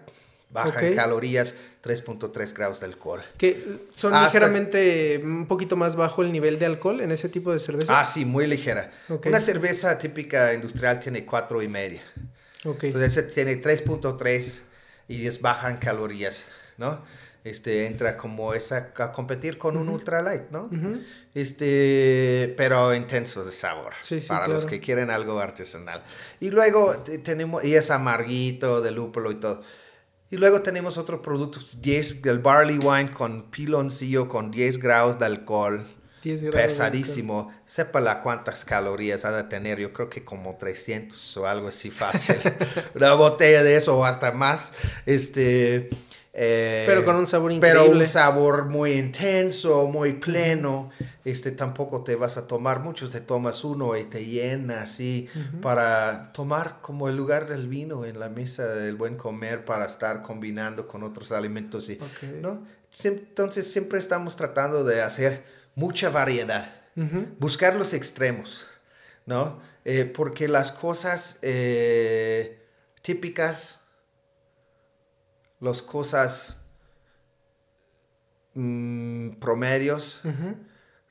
Baja 0.54 0.86
en 0.86 0.94
calorías, 0.94 1.56
3.3 1.82 2.54
grados 2.54 2.78
de 2.78 2.86
alcohol. 2.86 3.20
Que 3.36 3.80
son 3.92 4.12
ligeramente 4.12 5.20
un 5.20 5.48
poquito 5.48 5.74
más 5.74 5.96
bajo 5.96 6.22
el 6.22 6.30
nivel 6.30 6.60
de 6.60 6.66
alcohol 6.66 7.00
en 7.00 7.10
ese 7.10 7.28
tipo 7.28 7.52
de 7.52 7.58
cerveza. 7.58 7.98
Ah, 8.00 8.06
sí, 8.06 8.24
muy 8.24 8.46
ligera. 8.46 8.92
Una 9.08 9.40
cerveza 9.40 9.98
típica 9.98 10.54
industrial 10.54 11.00
tiene 11.00 11.24
cuatro 11.24 11.60
y 11.60 11.66
media. 11.66 12.02
Entonces 12.64 13.34
tiene 13.34 13.60
3.3 13.60 14.60
y 15.08 15.26
es 15.26 15.40
baja 15.40 15.70
en 15.70 15.78
calorías, 15.78 16.44
¿no? 16.78 17.02
Este, 17.42 17.86
entra 17.86 18.16
como 18.16 18.54
esa 18.54 18.92
a 18.96 19.10
competir 19.12 19.58
con 19.58 19.76
un 19.76 19.88
ultralight, 19.88 20.50
¿no? 20.50 20.70
Este, 21.34 22.54
pero 22.56 22.94
intenso 22.94 23.44
de 23.44 23.50
sabor, 23.50 23.92
para 24.28 24.46
los 24.46 24.66
que 24.66 24.78
quieren 24.78 25.10
algo 25.10 25.40
artesanal. 25.40 26.00
Y 26.38 26.50
luego 26.52 26.96
tenemos, 27.24 27.64
y 27.64 27.74
es 27.74 27.90
amarguito 27.90 28.80
de 28.80 28.92
lúpulo 28.92 29.32
y 29.32 29.34
todo. 29.34 29.64
Y 30.30 30.36
luego 30.36 30.62
tenemos 30.62 30.98
otros 30.98 31.20
productos, 31.20 31.80
10, 31.80 32.22
del 32.22 32.38
barley 32.38 32.78
wine 32.78 33.10
con 33.10 33.50
piloncillo, 33.50 34.28
con 34.28 34.50
10 34.50 34.78
grados 34.78 35.18
de 35.18 35.26
alcohol, 35.26 35.86
pesadísimo. 36.22 37.52
la 38.00 38.22
cuántas 38.22 38.64
calorías 38.64 39.24
ha 39.24 39.30
de 39.30 39.44
tener. 39.44 39.78
Yo 39.78 39.92
creo 39.92 40.08
que 40.08 40.24
como 40.24 40.56
300 40.56 41.36
o 41.36 41.46
algo 41.46 41.68
así 41.68 41.90
fácil. 41.90 42.36
Una 42.94 43.14
botella 43.14 43.62
de 43.62 43.76
eso 43.76 43.96
o 43.98 44.04
hasta 44.04 44.32
más. 44.32 44.72
Este. 45.06 45.90
Eh, 46.36 46.82
pero 46.84 47.04
con 47.04 47.14
un 47.14 47.26
sabor 47.26 47.52
increíble. 47.52 47.80
Pero 47.80 47.96
un 47.96 48.06
sabor 48.08 48.64
muy 48.64 48.92
intenso, 48.92 49.86
muy 49.86 50.14
pleno. 50.14 50.90
Este 51.24 51.52
tampoco 51.52 52.02
te 52.02 52.16
vas 52.16 52.36
a 52.36 52.48
tomar 52.48 52.80
muchos, 52.80 53.12
te 53.12 53.20
tomas 53.20 53.62
uno 53.62 53.96
y 53.96 54.04
te 54.04 54.24
llena 54.24 54.82
así 54.82 55.28
para 55.62 56.32
tomar 56.32 56.80
como 56.82 57.08
el 57.08 57.16
lugar 57.16 57.48
del 57.48 57.68
vino 57.68 58.04
en 58.04 58.18
la 58.18 58.28
mesa 58.28 58.66
del 58.66 58.96
buen 58.96 59.16
comer 59.16 59.64
para 59.64 59.84
estar 59.84 60.22
combinando 60.22 60.88
con 60.88 61.04
otros 61.04 61.30
alimentos 61.30 61.88
y, 61.88 62.00
¿no? 62.42 62.66
Entonces 63.02 63.70
siempre 63.70 63.98
estamos 63.98 64.34
tratando 64.34 64.84
de 64.84 65.02
hacer 65.02 65.44
mucha 65.76 66.10
variedad, 66.10 66.74
buscar 67.38 67.76
los 67.76 67.92
extremos, 67.92 68.66
¿no? 69.24 69.60
Eh, 69.84 70.04
porque 70.04 70.48
las 70.48 70.72
cosas 70.72 71.38
eh, 71.42 72.58
típicas, 73.02 73.83
las 75.64 75.82
cosas 75.82 76.58
mm, 78.54 79.30
promedios, 79.40 80.22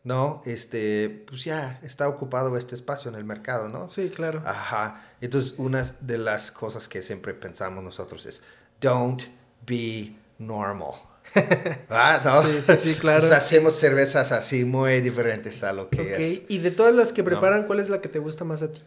¿no? 0.03 0.41
Este, 0.45 1.23
pues 1.27 1.43
ya 1.43 1.79
está 1.83 2.07
ocupado 2.07 2.55
este 2.57 2.75
espacio 2.75 3.09
en 3.09 3.15
el 3.15 3.25
mercado, 3.25 3.67
¿no? 3.67 3.89
Sí, 3.89 4.09
claro. 4.09 4.41
Ajá. 4.45 5.01
Entonces, 5.21 5.55
una 5.57 5.83
de 6.01 6.17
las 6.17 6.51
cosas 6.51 6.87
que 6.87 7.01
siempre 7.01 7.33
pensamos 7.33 7.83
nosotros 7.83 8.25
es, 8.25 8.43
don't 8.79 9.23
be 9.65 10.15
normal. 10.37 10.93
Ah, 11.89 12.21
¿no? 12.23 12.43
Sí, 12.43 12.61
sí, 12.61 12.77
sí, 12.77 12.95
claro. 12.95 13.33
hacemos 13.33 13.75
cervezas 13.75 14.31
así 14.31 14.65
muy 14.65 14.99
diferentes 15.01 15.63
a 15.63 15.73
lo 15.73 15.89
que 15.89 16.15
es. 16.15 16.41
Y 16.47 16.59
de 16.59 16.69
todas 16.69 16.93
las 16.93 17.11
que 17.13 17.23
preparan, 17.23 17.65
¿cuál 17.65 17.79
es 17.79 17.89
la 17.89 18.01
que 18.01 18.09
te 18.09 18.19
gusta 18.19 18.43
más 18.43 18.61
a 18.61 18.71
ti? 18.71 18.81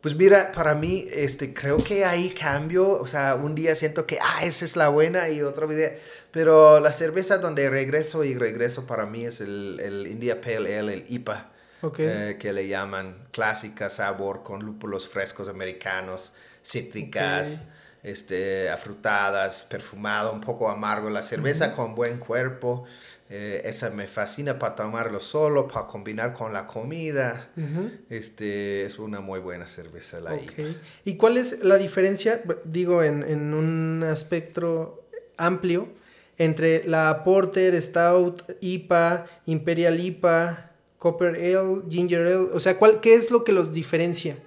Pues 0.00 0.14
mira, 0.14 0.52
para 0.52 0.74
mí, 0.74 1.06
este, 1.10 1.52
creo 1.52 1.82
que 1.82 2.04
hay 2.04 2.30
cambio. 2.30 2.98
O 3.00 3.06
sea, 3.06 3.34
un 3.34 3.54
día 3.54 3.74
siento 3.74 4.06
que, 4.06 4.18
ah, 4.20 4.44
esa 4.44 4.64
es 4.64 4.76
la 4.76 4.88
buena 4.88 5.28
y 5.28 5.42
otro 5.42 5.66
día. 5.68 5.90
Pero 6.30 6.78
la 6.80 6.92
cerveza 6.92 7.38
donde 7.38 7.68
regreso 7.68 8.22
y 8.24 8.34
regreso 8.34 8.86
para 8.86 9.06
mí 9.06 9.24
es 9.24 9.40
el, 9.40 9.80
el 9.82 10.06
India 10.06 10.40
Pale 10.40 10.78
Ale, 10.78 10.94
el 10.94 11.04
IPA. 11.08 11.50
Eh, 11.98 12.36
que 12.40 12.52
le 12.52 12.66
llaman 12.66 13.28
clásica, 13.30 13.88
sabor 13.88 14.42
con 14.42 14.64
lúpulos 14.64 15.08
frescos 15.08 15.48
americanos, 15.48 16.32
cítricas 16.64 17.66
este, 18.02 18.68
afrutadas, 18.68 19.64
perfumado, 19.64 20.32
un 20.32 20.40
poco 20.40 20.68
amargo. 20.70 21.08
La 21.10 21.22
cerveza 21.22 21.74
con 21.74 21.94
buen 21.94 22.18
cuerpo, 22.18 22.84
eh, 23.30 23.60
esa 23.64 23.90
me 23.90 24.06
fascina 24.06 24.58
para 24.58 24.74
tomarlo 24.74 25.20
solo, 25.20 25.68
para 25.68 25.86
combinar 25.86 26.32
con 26.32 26.52
la 26.52 26.66
comida. 26.66 27.50
este, 28.08 28.84
es 28.84 28.98
una 28.98 29.20
muy 29.20 29.40
buena 29.40 29.68
cerveza 29.68 30.20
la 30.20 30.38
¿Y 31.04 31.16
cuál 31.16 31.36
es 31.36 31.62
la 31.62 31.76
diferencia, 31.76 32.42
digo, 32.64 33.02
en, 33.02 33.22
en 33.22 33.52
un 33.52 34.02
espectro 34.10 35.04
amplio, 35.36 35.88
entre 36.38 36.84
la 36.88 37.22
Porter, 37.24 37.80
Stout, 37.82 38.44
IPA, 38.60 39.26
Imperial 39.46 40.00
IPA, 40.00 40.70
Copper 40.96 41.34
Ale, 41.34 41.82
Ginger 41.90 42.22
Ale? 42.22 42.48
O 42.52 42.60
sea, 42.60 42.78
¿cuál, 42.78 43.00
¿qué 43.00 43.14
es 43.14 43.30
lo 43.30 43.44
que 43.44 43.52
los 43.52 43.72
diferencia? 43.72 44.38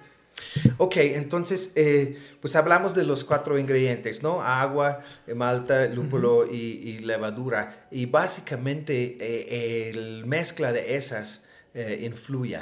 Ok, 0.78 0.96
entonces, 0.96 1.72
eh, 1.76 2.18
pues 2.40 2.56
hablamos 2.56 2.94
de 2.94 3.04
los 3.04 3.24
cuatro 3.24 3.58
ingredientes, 3.58 4.22
¿no? 4.22 4.42
Agua, 4.42 5.00
eh, 5.26 5.34
malta, 5.34 5.86
lúpulo 5.86 6.46
y, 6.46 6.98
levadura. 6.98 7.86
Y 7.90 8.06
básicamente 8.06 9.16
eh, 9.20 9.90
el 9.90 10.26
mezcla 10.26 10.72
de 10.72 10.96
esas 10.96 11.46
influye. 11.74 12.58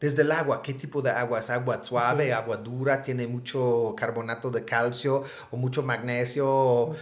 Desde 0.00 0.22
el 0.22 0.32
agua, 0.32 0.62
¿qué 0.62 0.72
tipo 0.72 1.02
de 1.02 1.10
agua? 1.10 1.38
¿Es 1.38 1.50
agua 1.50 1.82
suave, 1.82 2.32
agua 2.32 2.56
dura? 2.56 3.02
¿Tiene 3.02 3.26
mucho 3.26 3.94
carbonato 3.96 4.50
de 4.50 4.64
calcio 4.64 5.22
o 5.50 5.56
mucho 5.56 5.82
magnesio, 5.82 6.96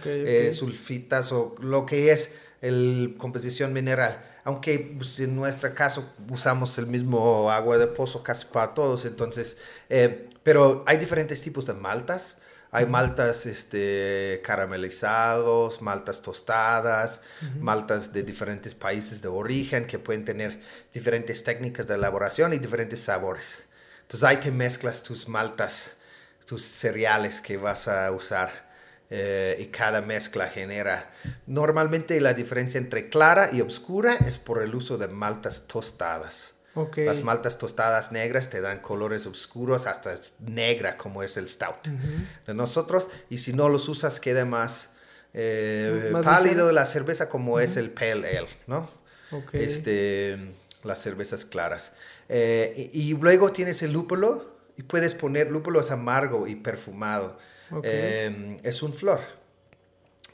sulfitas 0.51 1.31
o 1.31 1.55
lo 1.61 1.85
que 1.85 2.11
es 2.11 2.33
el 2.61 3.15
composición 3.17 3.71
mineral? 3.71 4.32
Aunque 4.43 4.95
pues, 4.97 5.19
en 5.19 5.35
nuestro 5.35 5.73
caso 5.73 6.13
usamos 6.29 6.77
el 6.77 6.87
mismo 6.87 7.49
agua 7.49 7.77
de 7.77 7.87
pozo 7.87 8.23
casi 8.23 8.45
para 8.45 8.73
todos, 8.73 9.05
entonces, 9.05 9.57
eh, 9.89 10.29
pero 10.43 10.83
hay 10.85 10.97
diferentes 10.97 11.41
tipos 11.41 11.65
de 11.65 11.73
maltas. 11.73 12.37
Hay 12.75 12.87
maltas 12.87 13.45
este, 13.45 14.41
caramelizados, 14.43 15.79
maltas 15.83 16.23
tostadas, 16.23 17.21
maltas 17.59 18.11
de 18.11 18.23
diferentes 18.23 18.73
países 18.73 19.21
de 19.21 19.27
origen 19.27 19.85
que 19.85 19.99
pueden 19.99 20.25
tener 20.25 20.59
diferentes 20.91 21.43
técnicas 21.43 21.85
de 21.85 21.93
elaboración 21.93 22.51
y 22.51 22.57
diferentes 22.57 22.99
sabores. 22.99 23.59
Entonces 24.01 24.23
ahí 24.23 24.37
te 24.37 24.49
mezclas 24.49 25.03
tus 25.03 25.27
maltas, 25.27 25.91
tus 26.47 26.63
cereales 26.63 27.41
que 27.41 27.57
vas 27.57 27.87
a 27.87 28.11
usar. 28.11 28.72
Eh, 29.09 29.57
y 29.59 29.65
cada 29.65 30.01
mezcla 30.01 30.47
genera. 30.47 31.11
Normalmente 31.45 32.19
la 32.19 32.33
diferencia 32.33 32.79
entre 32.79 33.09
clara 33.09 33.49
y 33.51 33.61
oscura 33.61 34.13
es 34.13 34.37
por 34.39 34.63
el 34.63 34.73
uso 34.73 34.97
de 34.97 35.07
maltas 35.07 35.67
tostadas. 35.67 36.53
Las 36.95 37.21
maltas 37.21 37.59
tostadas 37.59 38.11
negras 38.11 38.49
te 38.49 38.59
dan 38.59 38.79
colores 38.79 39.27
oscuros 39.27 39.85
hasta 39.85 40.15
negra 40.39 40.97
como 40.97 41.21
es 41.21 41.37
el 41.37 41.47
stout 41.47 41.87
de 42.47 42.53
nosotros 42.55 43.09
y 43.29 43.37
si 43.37 43.53
no 43.53 43.69
los 43.69 43.87
usas 43.89 44.19
queda 44.19 44.43
más, 44.45 44.89
eh, 45.35 46.11
pálido 46.23 46.71
la 46.71 46.87
cerveza 46.87 47.29
como 47.29 47.59
es 47.59 47.77
el 47.77 47.91
pale 47.91 48.37
ale, 48.37 48.49
¿no? 48.65 48.89
Este, 49.53 50.37
las 50.83 50.99
cervezas 50.99 51.45
claras. 51.45 51.91
Eh, 52.27 52.89
y, 52.91 53.11
y, 53.11 53.13
luego 53.13 53.51
tienes 53.51 53.83
el 53.83 53.93
lúpulo 53.93 54.55
y 54.75 54.83
puedes 54.83 55.13
poner 55.13 55.51
lúpulo 55.51 55.79
es 55.79 55.91
amargo 55.91 56.47
y 56.47 56.55
perfumado. 56.55 57.37
Em, 57.83 58.59
es 58.63 58.83
un 58.83 58.93
flor. 58.93 59.21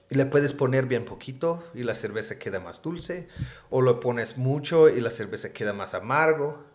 Y 0.09 0.15
le 0.15 0.25
puedes 0.25 0.53
poner 0.53 0.85
bien 0.85 1.05
poquito 1.05 1.63
y 1.75 1.83
la 1.83 1.93
cerveza 1.93 2.39
queda 2.39 2.59
más 2.59 2.81
dulce. 2.81 3.27
O 3.69 3.81
lo 3.81 3.99
pones 3.99 4.37
mucho 4.37 4.89
y 4.89 4.99
la 4.99 5.11
cerveza 5.11 5.53
queda 5.53 5.71
más 5.71 5.93
amargo. 5.93 6.65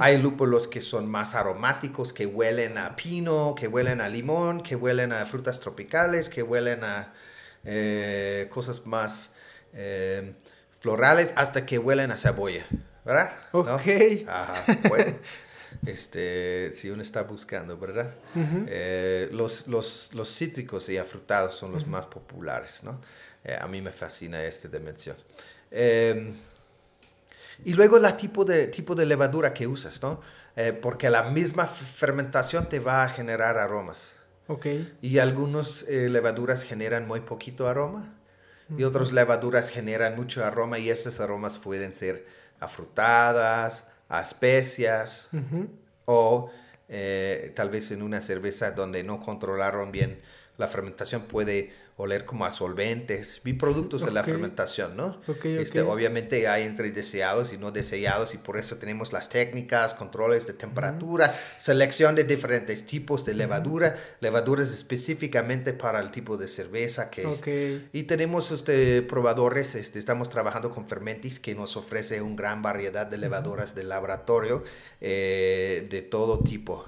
Hay 0.00 0.16
lúpulos 0.16 0.66
que 0.68 0.80
son 0.80 1.06
más 1.06 1.34
aromáticos, 1.34 2.14
que 2.14 2.24
huelen 2.24 2.78
a 2.78 2.96
pino, 2.96 3.54
que 3.54 3.68
huelen 3.68 4.00
a 4.00 4.08
limón, 4.08 4.62
que 4.62 4.74
huelen 4.74 5.12
a 5.12 5.26
frutas 5.26 5.60
tropicales, 5.60 6.30
que 6.30 6.42
huelen 6.42 6.82
a 6.82 7.12
eh, 7.64 8.48
cosas 8.50 8.86
más 8.86 9.32
em, 9.74 10.34
florales, 10.80 11.32
hasta 11.36 11.66
que 11.66 11.78
huelen 11.78 12.10
a 12.10 12.16
cebolla. 12.16 12.64
¿Verdad? 13.04 13.32
Ok. 13.52 14.26
Ajá. 14.26 14.64
Bueno. 14.88 15.16
este, 15.86 16.72
si 16.72 16.90
uno 16.90 17.02
está 17.02 17.22
buscando, 17.22 17.78
¿verdad? 17.78 18.14
Eh, 18.34 19.28
los, 19.32 19.66
los, 19.68 20.10
los, 20.14 20.28
cítricos 20.28 20.88
y 20.88 20.98
afrutados 20.98 21.54
son 21.54 21.72
los 21.72 21.86
más 21.86 22.06
populares, 22.06 22.82
¿no? 22.82 23.00
Eh, 23.44 23.56
a 23.60 23.66
mí 23.66 23.80
me 23.80 23.90
fascina 23.90 24.42
esta 24.44 24.68
dimensión. 24.68 25.16
Em, 25.70 26.34
y 27.64 27.72
luego 27.74 27.98
la 27.98 28.16
tipo 28.16 28.44
de, 28.44 28.68
tipo 28.68 28.94
de 28.94 29.06
levadura 29.06 29.52
que 29.52 29.66
usas, 29.66 30.02
¿no? 30.02 30.20
Eh, 30.56 30.72
porque 30.72 31.10
la 31.10 31.24
misma 31.24 31.66
fermentación 31.66 32.68
te 32.68 32.78
va 32.78 33.04
a 33.04 33.08
generar 33.08 33.58
aromas. 33.58 34.12
Ok. 34.46 34.66
Y 35.00 35.18
algunas 35.18 35.86
levaduras 35.88 36.62
generan 36.62 37.06
muy 37.06 37.20
poquito 37.20 37.66
aroma 37.66 38.14
y 38.76 38.84
otras 38.84 39.12
levaduras 39.12 39.70
generan 39.70 40.16
mucho 40.16 40.44
aroma 40.44 40.78
y 40.78 40.90
esos 40.90 41.20
aromas 41.20 41.58
pueden 41.58 41.94
ser 41.94 42.26
afrutadas, 42.60 43.84
a 44.08 44.20
especias 44.20 45.28
o 46.04 46.50
eh, 46.88 47.52
tal 47.54 47.70
vez 47.70 47.90
en 47.90 48.02
una 48.02 48.20
cerveza 48.20 48.72
donde 48.72 49.02
no 49.02 49.20
controlaron 49.20 49.90
bien 49.92 50.20
la 50.56 50.68
fermentación 50.68 51.22
puede 51.22 51.72
oler 51.96 52.24
como 52.24 52.44
a 52.44 52.50
solventes, 52.50 53.40
productos 53.56 54.04
de 54.04 54.10
la 54.10 54.24
fermentación, 54.24 54.96
¿no? 54.96 55.20
este, 55.44 55.80
Obviamente 55.82 56.48
hay 56.48 56.64
entre 56.64 56.90
deseados 56.90 57.52
y 57.52 57.58
no 57.58 57.70
deseados 57.70 58.34
y 58.34 58.38
por 58.38 58.58
eso 58.58 58.78
tenemos 58.78 59.12
las 59.12 59.28
técnicas, 59.28 59.94
controles 59.94 60.46
de 60.48 60.54
temperatura, 60.54 61.38
selección 61.56 62.16
de 62.16 62.24
diferentes 62.24 62.84
tipos 62.84 63.24
de 63.24 63.34
levadura, 63.34 63.96
levaduras 64.20 64.70
específicamente 64.70 65.72
para 65.72 66.00
el 66.00 66.10
tipo 66.10 66.36
de 66.36 66.48
cerveza 66.48 67.10
que... 67.10 67.22
Y 67.92 68.02
tenemos 68.04 68.50
este, 68.50 69.02
probadores, 69.02 69.76
este, 69.76 70.00
estamos 70.00 70.28
trabajando 70.28 70.70
con 70.70 70.88
Fermentis 70.88 71.38
que 71.38 71.54
nos 71.54 71.76
ofrece 71.76 72.20
una 72.20 72.34
gran 72.34 72.62
variedad 72.62 73.06
de 73.06 73.18
levaduras 73.18 73.76
de 73.76 73.84
laboratorio 73.84 74.64
eh, 75.00 75.86
de 75.88 76.02
todo 76.02 76.40
tipo, 76.40 76.84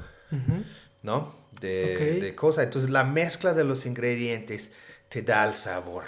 ¿no? 1.02 1.46
De, 1.60 2.20
de 2.20 2.34
cosas. 2.34 2.64
Entonces 2.64 2.90
la 2.90 3.04
mezcla 3.04 3.54
de 3.54 3.62
los 3.62 3.86
ingredientes 3.86 4.72
te 5.22 5.32
da 5.32 5.46
el 5.48 5.54
sabor, 5.54 6.04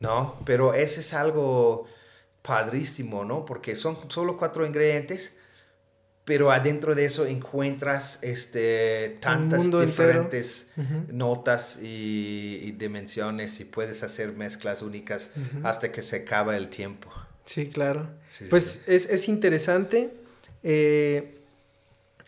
¿no? 0.00 0.40
Pero 0.44 0.74
ese 0.74 1.00
es 1.00 1.14
algo 1.14 1.86
padrísimo, 2.42 3.24
¿no? 3.24 3.44
Porque 3.44 3.74
son 3.74 3.96
solo 4.10 4.36
cuatro 4.36 4.66
ingredientes, 4.66 5.32
pero 6.24 6.52
adentro 6.52 6.94
de 6.94 7.04
eso 7.04 7.26
encuentras 7.26 8.18
este, 8.22 9.18
tantas 9.20 9.70
diferentes 9.70 10.68
notas 11.08 11.78
y, 11.82 12.72
dimensiones 12.72 13.60
y 13.60 13.64
puedes 13.64 14.02
hacer 14.02 14.32
mezclas 14.32 14.82
únicas 14.82 15.30
hasta 15.62 15.90
que 15.90 16.02
se 16.02 16.16
acaba 16.16 16.56
el 16.56 16.68
tiempo. 16.68 17.10
Sí, 17.44 17.68
claro. 17.68 18.08
pues 18.50 18.80
Es, 18.86 19.06
es, 19.06 19.28
interesante. 19.28 20.14
Eh, 20.62 21.41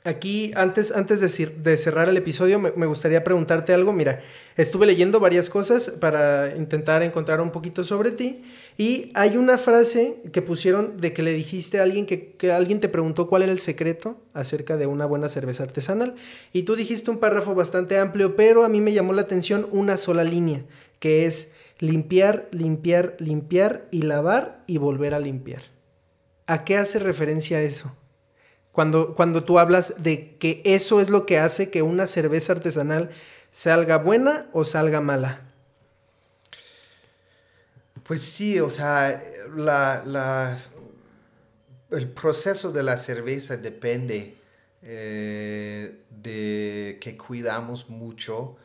Aquí, 0.06 0.52
antes, 0.54 0.92
antes 0.92 1.20
de, 1.22 1.76
cerrar 1.78 2.10
el 2.10 2.18
episodio, 2.18 2.58
me, 2.58 2.86
gustaría 2.86 3.24
preguntarte 3.24 3.72
algo. 3.72 3.94
Mira, 3.94 4.20
estuve 4.54 4.84
leyendo 4.84 5.18
varias 5.18 5.48
cosas 5.48 5.88
para 5.88 6.54
intentar 6.56 7.02
encontrar 7.02 7.40
un 7.40 7.50
poquito 7.50 7.84
sobre 7.84 8.10
ti. 8.10 8.42
Y 8.76 9.10
hay 9.14 9.38
una 9.38 9.56
frase 9.56 10.20
que 10.30 10.42
pusieron 10.42 10.98
de 10.98 11.14
que 11.14 11.22
le 11.22 11.32
dijiste 11.32 11.80
a 11.80 11.84
alguien 11.84 12.04
que, 12.04 12.32
que 12.32 12.52
alguien 12.52 12.80
te 12.80 12.90
preguntó 12.90 13.26
cuál 13.28 13.44
era 13.44 13.52
el 13.52 13.60
secreto 13.60 14.20
acerca 14.34 14.76
de 14.76 14.86
una 14.86 15.06
buena 15.06 15.30
cerveza 15.30 15.62
artesanal. 15.62 16.16
Y 16.52 16.64
tú 16.64 16.76
dijiste 16.76 17.10
un 17.10 17.16
párrafo 17.16 17.54
bastante 17.54 17.98
amplio, 17.98 18.36
pero 18.36 18.62
a 18.62 18.68
mí 18.68 18.82
me 18.82 18.92
llamó 18.92 19.14
la 19.14 19.22
atención 19.22 19.66
una 19.70 19.96
sola 19.96 20.22
línea, 20.22 20.66
que 20.98 21.24
es 21.24 21.52
limpiar, 21.78 22.46
limpiar, 22.50 23.16
limpiar 23.20 23.88
y 23.90 24.02
lavar 24.02 24.64
y 24.66 24.76
volver 24.76 25.14
a 25.14 25.18
limpiar. 25.18 25.62
¿A 26.46 26.62
qué 26.64 26.76
hace 26.76 26.98
referencia 26.98 27.62
eso? 27.62 27.90
Cuando, 28.74 29.14
cuando 29.14 29.44
tú 29.44 29.60
hablas 29.60 29.94
de 29.98 30.36
que 30.38 30.60
eso 30.64 31.00
es 31.00 31.08
lo 31.08 31.26
que 31.26 31.38
hace 31.38 31.70
que 31.70 31.82
una 31.82 32.08
cerveza 32.08 32.54
artesanal 32.54 33.10
salga 33.52 33.98
buena 33.98 34.48
o 34.52 34.64
salga 34.64 35.00
mala. 35.00 35.42
Pues 38.02 38.22
sí, 38.22 38.58
o 38.58 38.70
sea, 38.70 39.22
la, 39.54 40.58
el 41.92 42.08
proceso 42.08 42.72
de 42.72 42.82
la 42.82 42.96
cerveza 42.96 43.56
depende 43.56 44.38
eh, 44.82 46.00
de 46.10 46.98
que 47.00 47.16
cuidamos 47.16 47.88
mucho 47.88 48.56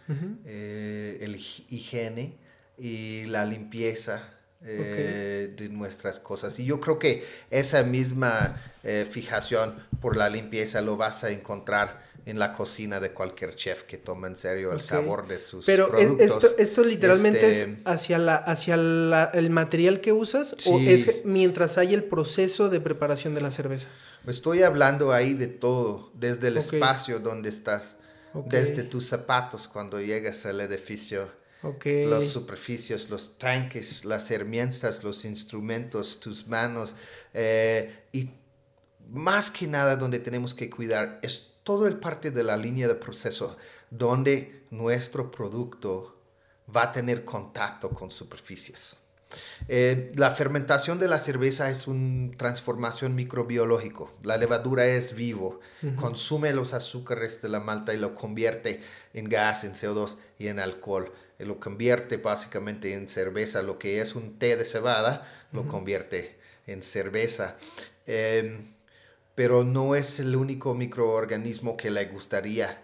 eh, 0.44 1.20
el 1.22 1.36
higiene 1.36 2.34
y 2.80 3.26
la 3.26 3.46
limpieza 3.46 4.39
eh, 4.62 5.54
de 5.56 5.70
nuestras 5.70 6.20
cosas. 6.20 6.60
Y 6.60 6.66
yo 6.66 6.82
creo 6.82 7.00
que 7.00 7.26
esa 7.50 7.84
misma 7.84 8.62
eh, 8.84 9.08
fijación 9.10 9.76
por 10.02 10.18
la 10.18 10.30
limpieza 10.30 10.82
lo 10.82 10.98
vas 10.98 11.24
a 11.24 11.30
encontrar 11.30 12.04
en 12.26 12.40
la 12.40 12.54
cocina 12.54 13.00
de 13.00 13.12
cualquier 13.12 13.56
chef 13.56 13.84
que 13.84 13.98
toma 13.98 14.28
en 14.28 14.36
serio 14.36 14.74
el 14.74 14.82
sabor 14.82 15.28
de 15.28 15.40
sus 15.40 15.66
Pero 15.66 15.98
Esto, 15.98 16.48
esto 16.58 16.84
literalmente 16.84 17.48
es 17.50 17.62
este, 17.62 17.78
hacia, 17.86 18.18
la, 18.18 18.36
hacia 18.36 18.76
el 18.76 19.50
material 19.50 20.02
que 20.02 20.12
usas 20.12 20.56
o 20.66 20.78
es 20.80 21.24
mientras 21.24 21.78
hay 21.78 21.94
el 21.94 22.04
proceso 22.04 22.70
de 22.70 22.82
preparación 22.82 23.34
de 23.34 23.42
la 23.42 23.52
cerveza. 23.52 23.88
Estoy 24.28 24.64
hablando 24.64 25.14
ahí 25.14 25.34
de 25.36 25.48
todo, 25.48 26.12
desde 26.14 26.50
el 26.50 26.58
espacio 26.58 27.20
donde 27.20 27.48
estás, 27.48 27.96
desde 28.48 28.84
tus 28.84 29.06
zapatos 29.06 29.70
cuando 29.70 30.02
llegas 30.02 30.46
al 30.46 30.60
edificio 30.62 31.39
las 31.84 32.26
superficies, 32.26 33.10
los 33.10 33.38
tanques, 33.38 34.06
las 34.06 34.32
herramientas, 34.32 35.04
los 35.04 35.26
instrumentos, 35.26 36.20
tus 36.20 36.48
manos. 36.48 36.96
Eh, 37.34 38.06
y 38.14 38.30
más 39.10 39.52
que 39.52 39.68
nada 39.68 39.96
donde 39.96 40.20
tenemos 40.20 40.54
que 40.54 40.70
cuidar 40.70 41.20
es 41.22 41.54
todo 41.64 41.88
el 41.88 41.98
parte 41.98 42.32
de 42.32 42.44
la 42.44 42.58
línea 42.58 42.88
de 42.88 42.96
proceso 42.96 43.58
donde 43.90 44.64
nuestro 44.70 45.32
producto 45.32 46.16
va 46.74 46.84
a 46.84 46.92
tener 46.92 47.26
contacto 47.26 47.90
con 47.90 48.12
superficies. 48.12 48.98
Eh, 49.68 50.12
la 50.16 50.32
fermentación 50.32 51.00
de 51.00 51.08
la 51.08 51.20
cerveza 51.20 51.70
es 51.70 51.88
una 51.88 52.36
transformación 52.38 53.14
microbiológica. 53.14 54.06
La 54.24 54.38
levadura 54.38 54.88
es 54.88 55.14
vivo, 55.14 55.60
consume 55.96 56.54
los 56.54 56.74
azúcares 56.74 57.42
de 57.42 57.50
la 57.50 57.60
malta 57.60 57.94
y 57.94 57.98
lo 57.98 58.16
convierte 58.16 58.82
en 59.14 59.30
gas, 59.30 59.64
en 59.64 59.74
CO2 59.74 60.18
y 60.40 60.48
en 60.48 60.60
alcohol 60.60 61.12
lo 61.40 61.60
convierte 61.60 62.18
básicamente 62.18 62.94
en 62.94 63.08
cerveza, 63.10 63.62
lo 63.62 63.80
que 63.80 64.02
es 64.02 64.16
un 64.16 64.38
té 64.38 64.58
de 64.58 64.66
cebada, 64.66 65.28
lo 65.52 65.68
convierte 65.68 66.38
en 66.68 66.84
cerveza. 66.84 67.56
Em, 68.06 68.74
pero 69.36 69.64
no 69.64 69.96
es 69.96 70.20
el 70.20 70.36
único 70.36 70.76
microorganismo 70.76 71.78
que 71.78 71.92
le 71.92 72.06
gustaría 72.06 72.84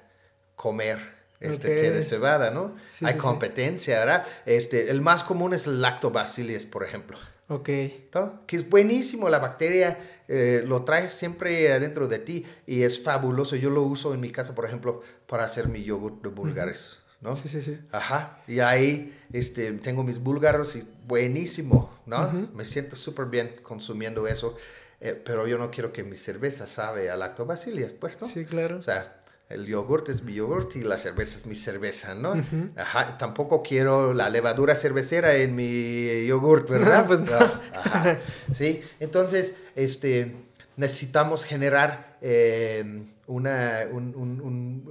comer 0.55 0.99
este 1.39 1.75
té 1.75 1.91
de 1.91 2.01
cebada, 2.01 2.51
¿no? 2.51 2.75
Hay 3.01 3.15
competencia, 3.15 3.99
¿verdad? 3.99 4.25
Este, 4.45 4.89
el 4.89 5.01
más 5.01 5.23
común 5.23 5.53
es 5.53 5.67
el 5.67 5.81
lactobacillus, 5.81 6.65
por 6.65 6.83
ejemplo. 6.83 7.17
Ok. 7.47 7.69
¿no? 8.13 8.45
Que 8.47 8.55
es 8.55 8.69
buenísimo, 8.69 9.29
la 9.29 9.39
bacteria 9.39 9.97
eh, 10.27 10.63
lo 10.65 10.83
traes 10.83 11.11
siempre 11.11 11.71
adentro 11.71 12.07
de 12.07 12.19
ti 12.19 12.45
y 12.65 12.83
es 12.83 13.03
fabuloso. 13.03 13.55
Yo 13.55 13.69
lo 13.69 13.83
uso 13.83 14.13
en 14.13 14.21
mi 14.21 14.31
casa, 14.31 14.55
por 14.55 14.65
ejemplo, 14.65 15.01
para 15.27 15.43
hacer 15.43 15.67
mi 15.67 15.83
yogur 15.83 16.21
de 16.21 16.29
bulgares. 16.29 16.99
¿No? 17.25 17.35
Sí, 17.35 17.49
sí, 17.49 17.61
sí. 17.61 17.77
Ajá. 17.91 18.39
Y 18.47 18.59
ahí 18.59 19.13
este, 19.33 19.71
tengo 19.73 20.03
mis 20.03 20.19
búlgaros 20.19 20.75
y 20.77 20.87
buenísimo, 21.05 21.91
¿no? 22.05 22.31
Me 22.53 22.63
siento 22.63 22.95
súper 22.95 23.25
bien 23.25 23.55
consumiendo 23.63 24.27
eso. 24.27 24.55
Eh, 25.01 25.21
pero 25.25 25.45
yo 25.45 25.57
no 25.57 25.71
quiero 25.71 25.91
que 25.91 26.03
mi 26.03 26.15
cerveza 26.15 26.67
sabe 26.67 27.09
a 27.09 27.17
lactobacillus, 27.17 27.91
pues, 27.91 28.21
¿no? 28.21 28.27
Sí, 28.27 28.45
claro. 28.45 28.77
O 28.79 28.81
sea, 28.81 29.17
el 29.49 29.65
yogurt 29.65 30.07
es 30.09 30.23
mi 30.23 30.33
yogurt 30.33 30.75
y 30.77 30.81
la 30.81 30.97
cerveza 30.97 31.37
es 31.37 31.45
mi 31.45 31.55
cerveza, 31.55 32.15
¿no? 32.15 32.33
Ajá. 32.77 33.17
Tampoco 33.17 33.61
quiero 33.61 34.13
la 34.13 34.29
levadura 34.29 34.75
cervecera 34.75 35.35
en 35.35 35.55
mi 35.55 36.25
yogurt, 36.25 36.69
¿verdad? 36.69 37.05
pues 37.07 37.21
no. 37.21 37.35
Ajá. 37.37 38.19
Sí. 38.53 38.81
Entonces, 38.99 39.55
este, 39.75 40.35
necesitamos 40.77 41.43
generar 41.43 42.17
eh, 42.21 43.03
una, 43.27 43.81
un, 43.91 44.13
un, 44.15 44.41
un, 44.41 44.83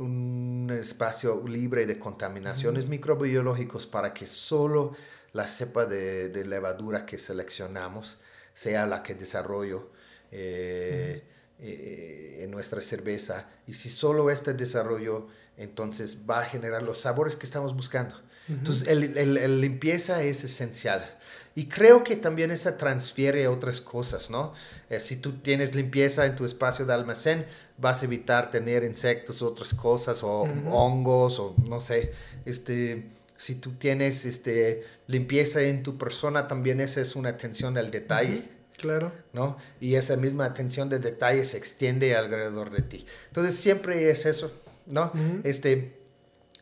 espacio 0.71 1.43
libre 1.47 1.87
de 1.87 1.99
contaminaciones 1.99 2.87
microbiológicas 2.87 3.87
para 3.87 4.13
que 4.15 4.27
solo 4.27 4.97
la 5.33 5.47
cepa 5.47 5.87
de, 5.87 6.29
de, 6.29 6.45
levadura 6.45 7.07
que 7.07 7.19
seleccionamos 7.19 8.19
sea 8.55 8.87
la 8.87 9.03
que 9.03 9.15
desarrollo 9.15 9.91
eh, 10.31 11.23
eh, 11.61 12.39
en 12.41 12.51
nuestra 12.51 12.81
cerveza. 12.81 13.49
Y 13.67 13.75
si 13.75 13.89
solo 13.89 14.31
este 14.31 14.55
desarrollo, 14.55 15.29
entonces 15.57 16.25
va 16.29 16.41
a 16.41 16.45
generar 16.45 16.83
los 16.83 16.99
sabores 16.99 17.37
que 17.37 17.47
estamos 17.47 17.77
buscando. 17.77 18.21
Entonces, 18.49 18.89
el, 18.89 19.17
el, 19.17 19.61
limpieza 19.61 20.23
es 20.23 20.45
esencial. 20.45 21.19
Y 21.55 21.67
creo 21.69 22.05
que 22.05 22.17
también 22.17 22.51
esa 22.51 22.77
transfiere 22.77 23.45
a 23.45 23.51
otras 23.51 23.81
cosas, 23.81 24.29
¿no? 24.29 24.53
Eh, 24.91 25.01
si 25.01 25.17
tú 25.17 25.39
tienes 25.39 25.75
limpieza 25.75 26.27
en 26.27 26.37
tu 26.37 26.45
espacio 26.45 26.85
de 26.85 26.93
almacén, 26.93 27.47
vas 27.79 28.03
a 28.03 28.05
evitar 28.05 28.51
tener 28.51 28.85
insectos, 28.85 29.43
otras 29.43 29.75
cosas, 29.75 30.23
o 30.23 30.43
hongos, 30.71 31.39
o 31.39 31.55
no 31.69 31.81
sé, 31.81 32.13
este, 32.45 33.09
si 33.37 33.57
tú 33.57 33.73
tienes 33.73 34.25
este, 34.25 34.85
limpieza 35.07 35.61
en 35.63 35.83
tu 35.83 35.99
persona, 35.99 36.47
también 36.47 36.81
esa 36.81 37.01
es 37.01 37.17
una 37.17 37.31
atención 37.31 37.77
al 37.77 37.91
detalle. 37.91 38.51
Claro. 38.77 39.13
¿no? 39.33 39.57
Y 39.81 39.95
esa 39.95 40.17
misma 40.17 40.45
atención 40.45 40.89
de 40.89 40.99
detalle 40.99 41.45
se 41.45 41.57
extiende 41.57 42.17
alrededor 42.17 42.71
de 42.71 42.83
ti. 42.83 43.07
Entonces 43.29 43.55
siempre 43.55 44.11
es 44.11 44.27
eso, 44.27 44.53
¿no? 44.87 45.13
Este, 45.45 46.04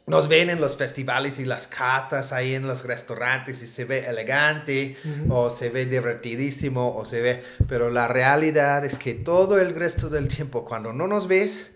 nos 0.07 0.29
ven 0.29 0.51
en 0.51 0.61
los 0.61 0.77
festivales 0.77 1.39
y 1.39 1.45
las 1.45 1.67
catas 1.67 2.33
ahí 2.33 2.55
en 2.55 2.67
los 2.67 2.85
restaurantes 2.85 3.63
y 3.63 3.67
se 3.67 3.85
ve 3.85 4.07
elegante 4.07 4.97
o 5.29 5.49
se 5.49 5.71
ve 5.71 5.87
divertidísimo 5.87 6.97
o 6.97 7.05
se 7.05 7.21
ve, 7.21 7.43
pero 7.69 7.89
la 7.89 8.09
realidad 8.09 8.85
es 8.85 8.99
que 8.99 9.15
todo 9.15 9.61
el 9.61 9.75
resto 9.75 10.09
del 10.09 10.29
tiempo 10.29 10.65
cuando 10.65 10.93
no 10.93 11.07
nos 11.07 11.29
ves, 11.29 11.67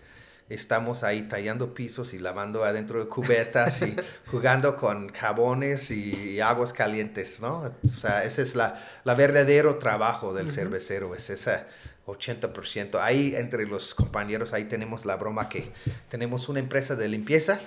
estamos 0.49 1.03
ahí 1.03 1.23
tallando 1.23 1.73
pisos 1.73 2.13
y 2.13 2.19
lavando 2.19 2.63
adentro 2.63 2.99
de 2.99 3.09
cubetas 3.09 3.81
y 3.81 3.95
jugando 4.31 4.77
con 4.77 5.09
jabones 5.09 5.91
y, 5.91 6.39
aguas 6.39 6.71
calientes, 6.71 7.39
¿no? 7.41 7.73
O 7.83 7.87
sea, 7.87 8.23
ese 8.23 8.43
es 8.43 8.55
la, 8.55 8.81
la 9.03 9.15
verdadero 9.15 9.77
trabajo 9.77 10.33
del 10.33 10.51
cervecero, 10.51 11.15
es 11.15 11.29
esa 11.29 11.67
80%. 12.07 12.99
Ahí 13.01 13.35
entre 13.35 13.67
los 13.67 13.93
compañeros, 13.93 14.53
ahí 14.53 14.63
tenemos 14.63 15.05
la 15.05 15.17
broma 15.17 15.49
que 15.49 15.71
tenemos 16.09 16.47
una 16.49 16.59
empresa 16.59 16.95
de 16.95 17.09
limpieza 17.09 17.59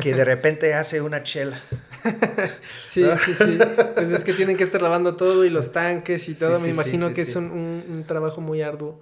que 0.00 0.14
de 0.14 0.24
repente 0.24 0.74
hace 0.74 1.00
una 1.00 1.22
chela. 1.22 1.60
sí, 2.86 3.04
sí, 3.24 3.34
sí. 3.34 3.58
Pues 3.94 4.10
es 4.10 4.22
que 4.22 4.34
tienen 4.34 4.56
que 4.56 4.64
estar 4.64 4.82
lavando 4.82 5.16
todo 5.16 5.44
y 5.44 5.50
los 5.50 5.72
tanques 5.72 6.28
y 6.28 6.34
todo. 6.34 6.60
Me 6.60 6.68
imagino 6.68 7.12
que 7.12 7.22
es 7.22 7.34
un, 7.36 7.50
un, 7.50 8.04
trabajo 8.06 8.40
muy 8.40 8.60
arduo. 8.60 9.00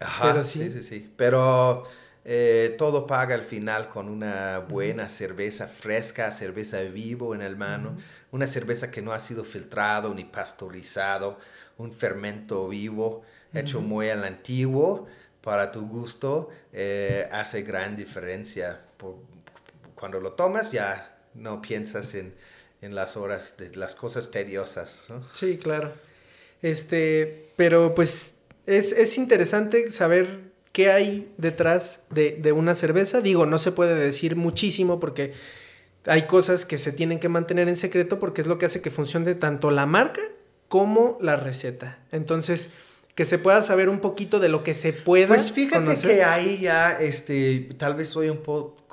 Ajá, 0.00 0.32
Pero 0.32 0.44
sí, 0.44 0.70
sí, 0.70 0.82
sí. 0.82 1.10
Pero 1.16 1.84
eh, 2.24 2.74
todo 2.76 3.06
paga 3.06 3.36
al 3.36 3.44
final 3.44 3.88
con 3.88 4.08
una 4.08 4.58
buena 4.58 5.08
cerveza 5.08 5.68
fresca, 5.68 6.32
cerveza 6.32 6.80
vivo 6.82 7.36
en 7.36 7.40
el 7.40 7.56
mano, 7.56 7.96
una 8.32 8.48
cerveza 8.48 8.90
que 8.90 9.00
no 9.00 9.12
ha 9.12 9.20
sido 9.20 9.44
filtrado 9.44 10.12
ni 10.12 10.24
pasteurizado, 10.24 11.38
un 11.78 11.92
fermento 11.92 12.68
vivo 12.68 13.22
hecho 13.54 13.80
muy 13.80 14.08
al 14.10 14.24
antiguo 14.24 15.06
para 15.40 15.70
tu 15.72 15.86
gusto, 15.86 16.50
eh, 16.72 17.28
hace 17.30 17.62
gran 17.62 17.96
diferencia. 17.96 18.80
cuando 19.94 20.20
lo 20.20 20.32
tomas 20.32 20.72
ya 20.72 21.18
no 21.34 21.62
piensas 21.62 22.14
en, 22.14 22.34
en, 22.82 22.94
las 22.94 23.16
horas 23.16 23.54
de 23.56 23.74
las 23.76 23.94
cosas 23.94 24.30
tediosas. 24.30 25.08
Sí, 25.34 25.58
claro. 25.58 25.92
Este, 26.62 27.48
pero 27.56 27.94
pues 27.94 28.36
es, 28.66 28.92
es 28.92 29.16
interesante 29.18 29.90
saber 29.90 30.46
qué 30.76 30.90
hay 30.90 31.32
detrás 31.38 32.02
de, 32.10 32.52
una 32.52 32.74
cerveza. 32.74 33.22
Digo, 33.22 33.46
no 33.46 33.58
se 33.58 33.72
puede 33.72 33.94
decir 33.94 34.36
muchísimo 34.36 35.00
porque 35.00 35.32
hay 36.04 36.26
cosas 36.26 36.66
que 36.66 36.76
se 36.76 36.92
tienen 36.92 37.18
que 37.18 37.30
mantener 37.30 37.68
en 37.68 37.76
secreto 37.76 38.18
porque 38.18 38.42
es 38.42 38.46
lo 38.46 38.58
que 38.58 38.66
hace 38.66 38.82
que 38.82 38.90
funcione 38.90 39.34
tanto 39.34 39.70
la 39.70 39.86
marca 39.86 40.20
como 40.68 41.16
la 41.22 41.36
receta. 41.36 41.98
Entonces, 42.12 42.68
que 43.16 43.24
se 43.24 43.38
pueda 43.38 43.62
saber 43.62 43.88
un 43.88 44.00
poquito 44.00 44.38
de 44.40 44.50
lo 44.50 44.62
que 44.62 44.74
se 44.74 44.92
pueda. 44.92 45.28
Pues 45.28 45.50
fíjate 45.50 45.96
que 45.96 46.22
ahí 46.22 46.58
ya, 46.60 46.92
este, 46.92 47.70
tal 47.78 47.94
vez 47.94 48.10
soy 48.10 48.28
un 48.28 48.36
poco 48.36 48.85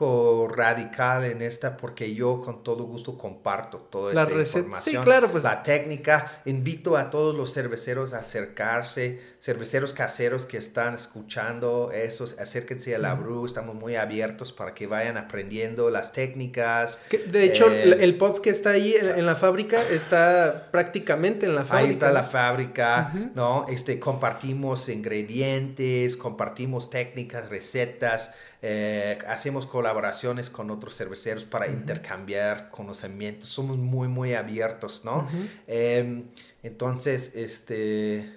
radical 0.49 1.23
en 1.23 1.41
esta 1.41 1.77
porque 1.77 2.13
yo 2.13 2.41
con 2.41 2.63
todo 2.63 2.83
gusto 2.83 3.17
comparto 3.17 3.77
toda 3.77 4.11
esta 4.11 4.39
información. 4.39 4.95
Sí, 4.95 5.03
claro, 5.03 5.29
pues. 5.29 5.43
La 5.43 5.63
técnica, 5.63 6.41
invito 6.45 6.97
a 6.97 7.09
todos 7.09 7.35
los 7.35 7.53
cerveceros 7.53 8.13
a 8.13 8.19
acercarse, 8.19 9.21
cerveceros 9.39 9.93
caseros 9.93 10.45
que 10.45 10.57
están 10.57 10.95
escuchando 10.95 11.91
esos, 11.93 12.39
acérquense 12.39 12.95
a 12.95 12.97
la 12.97 13.13
Bru, 13.13 13.45
estamos 13.45 13.75
muy 13.75 13.95
abiertos 13.95 14.51
para 14.51 14.73
que 14.73 14.87
vayan 14.87 15.17
aprendiendo 15.17 15.89
las 15.89 16.11
técnicas. 16.11 16.99
de 17.27 17.43
hecho, 17.43 17.71
eh, 17.71 17.97
el 17.99 18.17
pop 18.17 18.39
que 18.41 18.49
está 18.49 18.71
ahí 18.71 18.95
en, 18.95 19.25
la 19.25 19.35
fábrica 19.35 19.81
está 19.87 20.69
prácticamente 20.71 21.45
en 21.45 21.55
la 21.55 21.65
fábrica. 21.65 21.85
Ahí 21.85 21.89
está 21.89 22.11
la 22.11 22.23
fábrica, 22.23 23.13
¿no? 23.35 23.67
Este, 23.69 23.99
compartimos 23.99 24.89
ingredientes, 24.89 26.17
compartimos 26.17 26.89
técnicas, 26.89 27.49
recetas. 27.49 28.31
Eh, 28.65 29.19
hacemos 29.27 29.65
colaboraciones 29.65 30.49
con 30.49 30.71
otros 30.71 30.95
cerveceros 30.95 31.43
para 31.43 31.67
intercambiar 31.67 32.69
conocimientos. 32.71 33.49
Somos 33.49 33.77
muy, 33.77 34.07
muy 34.07 34.35
abiertos, 34.35 35.01
¿no? 35.03 35.27
Em, 35.67 36.29
entonces, 36.63 37.33
este, 37.35 38.33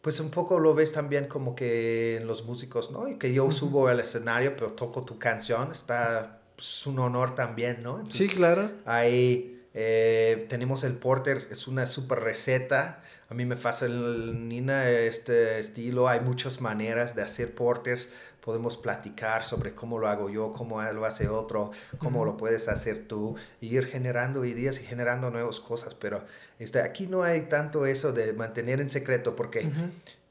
pues 0.00 0.20
un 0.20 0.30
poco 0.30 0.60
lo 0.60 0.74
ves 0.74 0.92
también 0.92 1.26
como 1.26 1.56
que 1.56 2.18
en 2.18 2.28
los 2.28 2.44
músicos, 2.44 2.92
¿no? 2.92 3.08
Y 3.08 3.16
que 3.16 3.34
yo 3.34 3.50
subo 3.50 3.88
al 3.88 3.98
escenario, 3.98 4.54
pero 4.56 4.70
toco 4.74 5.04
tu 5.04 5.18
canción, 5.18 5.72
está 5.72 6.38
pues, 6.54 6.86
un 6.86 7.00
honor 7.00 7.34
también, 7.34 7.82
¿no? 7.82 8.04
sí, 8.08 8.28
claro. 8.28 8.70
Ahí 8.84 9.60
eh, 9.74 10.46
tenemos 10.48 10.84
el 10.84 10.92
porter, 10.92 11.48
es 11.50 11.66
una 11.66 11.86
super 11.86 12.20
receta. 12.20 13.02
A 13.28 13.34
mí 13.34 13.44
me 13.44 13.56
fascina 13.56 14.88
este 14.88 15.58
estilo. 15.58 16.06
Hay 16.06 16.20
muchas 16.20 16.60
maneras 16.60 17.16
de 17.16 17.22
hacer 17.22 17.56
porters 17.56 18.08
podemos 18.46 18.76
platicar 18.76 19.42
sobre 19.42 19.74
cómo 19.74 19.98
lo 19.98 20.06
hago 20.06 20.30
yo, 20.30 20.52
cómo 20.52 20.80
lo 20.80 21.04
hace 21.04 21.26
otro, 21.26 21.72
cómo 21.98 22.24
lo 22.24 22.36
puedes 22.36 22.68
hacer 22.68 23.08
tú, 23.08 23.34
y 23.60 23.76
ir 23.76 23.86
generando 23.86 24.44
ideas 24.44 24.80
y 24.80 24.84
generando 24.84 25.32
nuevas 25.32 25.58
cosas. 25.58 25.96
Pero 25.96 26.24
este, 26.60 26.80
aquí 26.80 27.08
no 27.08 27.24
hay 27.24 27.48
tanto 27.48 27.86
eso 27.86 28.12
de 28.12 28.34
mantener 28.34 28.80
en 28.80 28.88
secreto, 28.88 29.34
porque 29.34 29.68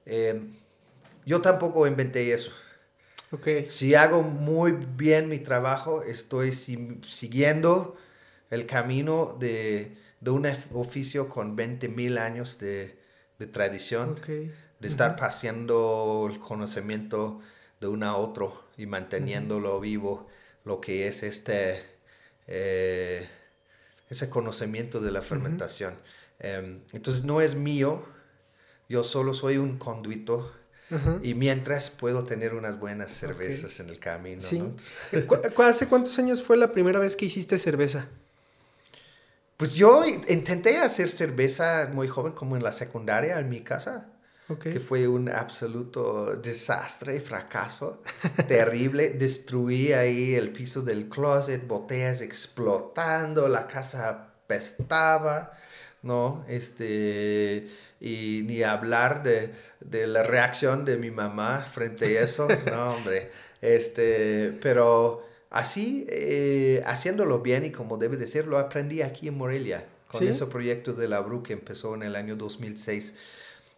em, 0.06 0.49
yo 1.25 1.41
tampoco 1.41 1.88
inventé 1.88 2.32
eso. 2.34 2.51
Okay. 3.32 3.69
Si 3.69 3.95
hago 3.95 4.21
muy 4.21 4.71
bien 4.71 5.28
mi 5.28 5.39
trabajo, 5.39 6.01
estoy 6.01 6.54
siguiendo 6.54 7.97
el 8.49 8.65
camino 8.65 9.36
de, 9.38 9.97
de, 10.21 10.32
un 10.32 10.47
oficio 10.73 11.28
con 11.28 11.58
20 11.58 11.89
mil 11.89 12.17
años 12.17 12.60
de, 12.60 12.97
de 13.39 13.47
tradición, 13.47 14.15
de 14.25 14.54
estar 14.88 15.17
paseando 15.17 16.30
el 16.32 16.39
conocimiento 16.39 17.41
de 17.86 17.91
uno 17.91 18.06
a 18.08 18.17
otro 18.17 18.63
y 18.78 18.88
manteniéndolo 18.88 19.80
vivo, 19.80 20.28
lo 20.63 20.82
que 20.82 21.08
es 21.08 21.21
este, 21.21 21.84
eh, 22.48 23.28
ese 24.10 24.30
conocimiento 24.30 25.00
de 25.02 25.12
la 25.12 25.21
fermentación. 25.21 25.95
Em, 26.39 26.82
entonces 26.93 27.24
no 27.24 27.41
es 27.41 27.54
mío, 27.54 28.04
yo 28.89 29.04
solo 29.04 29.34
soy 29.34 29.58
un 29.58 29.78
conduito. 29.78 30.52
Y 31.24 31.34
mientras 31.34 31.89
puedo 31.89 32.26
tener 32.26 32.54
unas 32.54 32.80
buenas 32.80 33.12
cervezas 33.12 33.80
en 33.80 33.89
el 33.89 34.00
camino. 34.00 34.43
¿Hace 35.58 35.88
cuántos 35.88 36.17
años 36.19 36.43
fue 36.43 36.58
la 36.58 36.71
primera 36.71 37.00
vez 37.00 37.15
que 37.15 37.26
hiciste 37.26 37.58
cerveza? 37.58 38.08
Pues 39.58 39.74
yo 39.74 40.06
intenté 40.06 40.78
hacer 40.78 41.10
cerveza 41.10 41.89
muy 41.91 42.08
joven, 42.08 42.34
como 42.34 42.56
en 42.56 42.63
la 42.63 42.71
secundaria, 42.71 43.39
en 43.39 43.50
mi 43.50 43.62
casa 43.62 44.14
que 44.60 44.79
fue 44.79 45.08
un 45.08 45.29
absoluto 45.29 46.36
desastre, 46.36 47.19
fracaso 47.19 48.03
terrible. 48.47 49.10
Destruí 49.10 49.91
ahí 49.93 50.36
el 50.36 50.51
piso 50.51 50.84
del 50.84 51.10
closet, 51.10 51.65
botellas 51.67 52.21
explotando, 52.21 53.47
la 53.47 53.67
casa 53.67 54.34
pestaba, 54.45 55.53
¿no? 56.03 56.45
Este, 56.47 57.67
y 57.99 58.43
ni 58.45 58.62
hablar 58.62 59.23
de, 59.23 59.51
de 59.79 60.05
la 60.05 60.21
reacción 60.21 60.86
de 60.86 60.97
mi 60.97 61.10
mamá 61.10 61.62
frente 61.62 62.17
a 62.17 62.23
eso, 62.23 62.47
no, 62.67 62.95
hombre. 62.95 63.31
Este, 63.62 64.55
pero 64.62 65.25
así, 65.49 66.05
eh, 66.10 66.84
haciéndolo 66.86 67.39
bien 67.39 67.65
y 67.65 67.71
como 67.71 67.97
debe 67.97 68.17
de 68.17 68.27
ser, 68.27 68.45
lo 68.45 68.60
aprendí 68.60 69.01
aquí 69.01 69.27
en 69.27 69.38
Morelia, 69.38 69.88
con 70.08 70.27
ese 70.27 70.45
proyecto 70.45 70.93
de 70.93 71.08
la 71.08 71.19
BRU 71.21 71.41
que 71.41 71.53
empezó 71.53 71.95
en 71.95 72.03
el 72.03 72.15
año 72.15 72.36
2006 72.36 73.15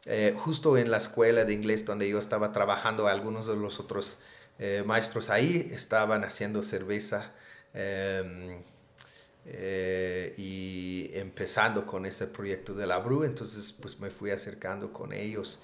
eh, 0.09 0.33
justo 0.37 0.77
en 0.77 0.89
la 0.89 0.97
escuela 0.97 1.43
de 1.43 1.53
inglés 1.53 1.85
donde 1.85 2.07
yo 2.07 2.17
estaba 2.17 2.53
trabajando, 2.53 3.07
algunos 3.07 3.45
de 3.45 3.57
los 3.57 3.77
otros 3.77 4.19
eh, 4.57 4.81
maestros 4.85 5.29
ahí 5.29 5.69
estaban 5.73 6.23
haciendo 6.23 6.63
cerveza 6.63 7.33
em, 7.73 8.61
eh, 9.45 10.33
y 10.37 11.11
empezando 11.13 11.85
con 11.85 12.05
ese 12.05 12.27
proyecto 12.27 12.73
de 12.73 12.87
la 12.87 12.99
Bru, 12.99 13.25
entonces 13.25 13.73
pues 13.73 13.99
me 13.99 14.09
fui 14.09 14.31
acercando 14.31 14.93
con 14.93 15.11
ellos 15.11 15.59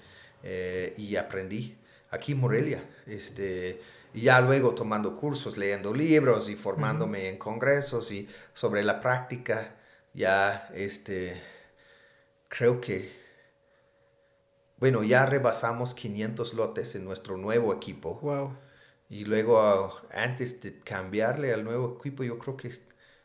y 0.98 1.16
aprendí 1.16 1.74
aquí 2.10 2.32
en 2.32 2.40
Morelia. 2.40 2.84
Este, 3.06 3.80
y 4.12 4.22
ya 4.22 4.42
luego 4.42 4.74
tomando 4.74 5.16
cursos, 5.16 5.56
leyendo 5.56 5.94
libros 5.94 6.50
y 6.50 6.54
formándome 6.54 7.30
en 7.30 7.38
congresos 7.38 8.12
y 8.12 8.28
sobre 8.52 8.82
la 8.82 9.00
práctica, 9.00 9.74
ya 10.12 10.68
este, 10.74 11.40
creo 12.48 12.78
que 12.78 13.23
bueno, 14.84 15.02
ya 15.02 15.24
rebasamos 15.24 15.94
500 15.94 16.52
lotes 16.52 16.94
en 16.94 17.06
nuestro 17.06 17.38
nuevo 17.38 17.72
equipo. 17.72 18.18
Wow. 18.20 18.54
Y 19.08 19.24
luego, 19.24 19.98
antes 20.12 20.60
de 20.60 20.78
cambiarle 20.80 21.54
al 21.54 21.64
nuevo 21.64 21.96
equipo, 21.98 22.22
yo 22.22 22.38
creo 22.38 22.54
que 22.54 22.70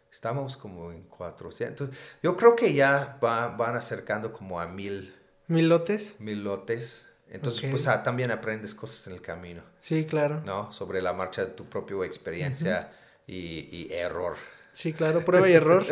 estamos 0.10 0.56
como 0.56 0.94
en 0.94 1.04
400. 1.04 1.90
Yo 2.24 2.38
creo 2.38 2.56
que 2.56 2.74
ya 2.74 3.18
van 3.20 3.76
acercando 3.76 4.32
como 4.32 4.62
a 4.62 4.68
mil. 4.68 5.14
¿Mil 5.48 5.68
lotes? 5.68 6.16
Mil 6.20 6.46
lotes. 6.46 7.10
Entonces, 7.30 7.70
pues 7.70 7.88
ah, 7.88 8.04
también 8.04 8.32
aprendes 8.32 8.74
cosas 8.74 9.08
en 9.08 9.16
el 9.16 9.22
camino. 9.22 9.62
Sí, 9.82 10.06
claro. 10.06 10.42
¿No? 10.46 10.72
Sobre 10.72 11.02
la 11.02 11.12
marcha 11.12 11.44
de 11.44 11.52
tu 11.52 11.66
propia 11.66 12.06
experiencia 12.06 12.94
y, 13.28 13.68
y, 13.70 13.92
error. 13.92 14.38
Sí, 14.80 14.94
claro, 14.94 15.26
prueba 15.26 15.50
y 15.50 15.52
error. 15.52 15.86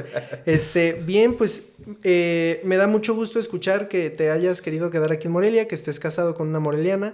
Este, 0.46 0.94
bien, 0.94 1.36
pues 1.36 1.62
eh, 2.06 2.62
me 2.64 2.78
da 2.78 2.88
mucho 2.88 3.14
gusto 3.16 3.38
escuchar 3.38 3.90
que 3.90 4.10
te 4.10 4.32
hayas 4.32 4.62
querido 4.62 4.90
quedar 4.90 5.12
aquí 5.12 5.28
en 5.28 5.34
Morelia, 5.34 5.68
que 5.68 5.76
estés 5.76 6.00
casado 6.00 6.36
con 6.36 6.48
una 6.48 6.60
moreliana. 6.60 7.14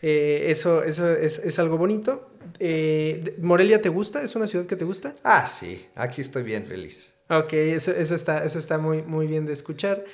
Eh, 0.00 0.44
eso 0.46 0.84
eso 0.84 1.10
es, 1.10 1.58
algo 1.58 1.76
bonito. 1.76 2.30
Eh, 2.60 3.34
¿Morelia 3.42 3.82
te 3.82 3.88
gusta? 3.88 4.22
¿Es 4.22 4.36
una 4.36 4.46
ciudad 4.46 4.66
que 4.66 4.76
te 4.76 4.84
gusta? 4.84 5.16
Ah, 5.24 5.48
sí, 5.48 5.84
aquí 5.96 6.20
estoy 6.20 6.44
bien 6.44 6.66
feliz. 6.68 7.14
Ok, 7.28 7.52
eso, 7.54 7.90
eso 7.90 8.14
está, 8.14 8.44
eso 8.44 8.60
está 8.60 8.78
muy, 8.78 9.02
muy 9.02 9.26
bien 9.26 9.44
de 9.44 9.54
escuchar. 9.54 10.04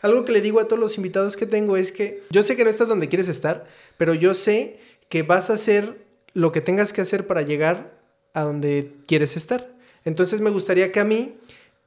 Algo 0.00 0.24
que 0.24 0.30
le 0.30 0.40
digo 0.40 0.60
a 0.60 0.68
todos 0.68 0.78
los 0.78 0.96
invitados 0.96 1.36
que 1.36 1.46
tengo 1.46 1.76
es 1.76 1.90
que 1.90 2.22
yo 2.30 2.44
sé 2.44 2.54
que 2.54 2.62
no 2.62 2.70
estás 2.70 2.86
donde 2.86 3.08
quieres 3.08 3.26
estar, 3.26 3.66
pero 3.96 4.14
yo 4.14 4.32
sé 4.32 4.78
que 5.08 5.24
vas 5.24 5.50
a 5.50 5.54
hacer 5.54 5.96
lo 6.34 6.52
que 6.52 6.60
tengas 6.60 6.92
que 6.92 7.00
hacer 7.00 7.26
para 7.26 7.42
llegar 7.42 7.98
a 8.32 8.42
donde 8.42 8.92
quieres 9.08 9.36
estar. 9.36 9.72
Entonces 10.04 10.40
me 10.40 10.50
gustaría 10.50 10.92
que 10.92 11.00
a 11.00 11.04
mí 11.04 11.34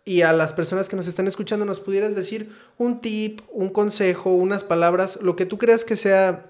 y 0.03 0.21
a 0.21 0.33
las 0.33 0.53
personas 0.53 0.87
que 0.87 0.95
nos 0.95 1.07
están 1.07 1.27
escuchando 1.27 1.65
nos 1.65 1.79
pudieras 1.79 2.15
decir 2.15 2.51
un 2.77 3.01
tip, 3.01 3.41
un 3.51 3.69
consejo, 3.69 4.31
unas 4.31 4.63
palabras, 4.63 5.19
lo 5.21 5.35
que 5.35 5.45
tú 5.45 5.57
creas 5.57 5.83
que 5.83 5.95
sea 5.95 6.45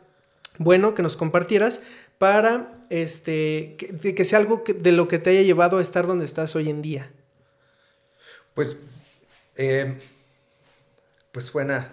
bueno 0.58 0.94
que 0.94 1.02
nos 1.02 1.16
compartieras 1.16 1.82
para 2.18 2.72
este, 2.90 3.76
que, 3.78 4.26
sea 4.26 4.40
algo 4.40 4.64
de 4.68 4.92
lo 4.92 5.08
que 5.08 5.20
te 5.20 5.32
haya 5.32 5.42
llevado 5.42 5.78
a 5.78 5.82
estar 5.82 6.08
donde 6.08 6.26
estás 6.26 6.56
hoy 6.56 6.70
en 6.70 6.82
día. 6.82 7.12
Pues 8.54 8.78
eh, 9.58 9.96
pues 11.32 11.46
suena 11.46 11.92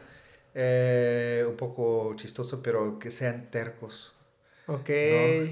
eh, 0.54 1.44
un 1.48 1.56
poco 1.56 2.14
chistoso, 2.16 2.62
pero 2.62 2.98
que 2.98 3.10
sean 3.10 3.50
tercos. 3.50 4.14
Ok. 4.66 4.90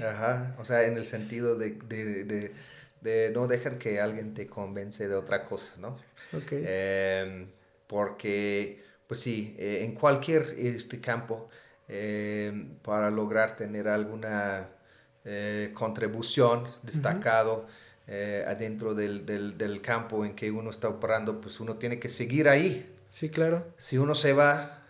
Ajá. 0.03 0.55
O 0.59 0.65
sea, 0.65 0.85
en 0.85 0.95
el 0.95 1.05
sentido 1.05 1.57
de, 1.57 2.53
no 3.01 3.47
dejar 3.47 3.77
que 3.77 3.99
alguien 3.99 4.33
te 4.33 4.47
convence 4.47 5.07
de 5.07 5.15
otra 5.15 5.45
cosa, 5.45 5.75
¿no? 5.79 5.97
Ok. 6.33 6.51
Em, 6.51 7.47
porque, 7.87 8.83
pues 9.07 9.19
sí, 9.19 9.55
eh, 9.59 9.83
en 9.83 9.93
cualquier 9.93 10.55
este 10.57 10.99
campo, 11.01 11.49
em, 11.87 12.75
para 12.77 13.09
lograr 13.09 13.55
tener 13.55 13.87
alguna 13.87 14.69
eh, 15.25 15.71
contribución 15.73 16.67
destacado, 16.83 17.67
adentro 18.45 18.93
del, 18.93 19.25
del, 19.25 19.81
campo 19.81 20.25
en 20.25 20.35
que 20.35 20.51
uno 20.51 20.69
está 20.69 20.89
operando, 20.89 21.39
pues 21.39 21.61
uno 21.61 21.77
tiene 21.77 21.97
que 21.97 22.09
seguir 22.09 22.49
ahí, 22.49 22.91
Sí, 23.11 23.29
claro. 23.29 23.67
Si 23.77 23.97
uno 23.97 24.15
se 24.15 24.31
va, 24.31 24.83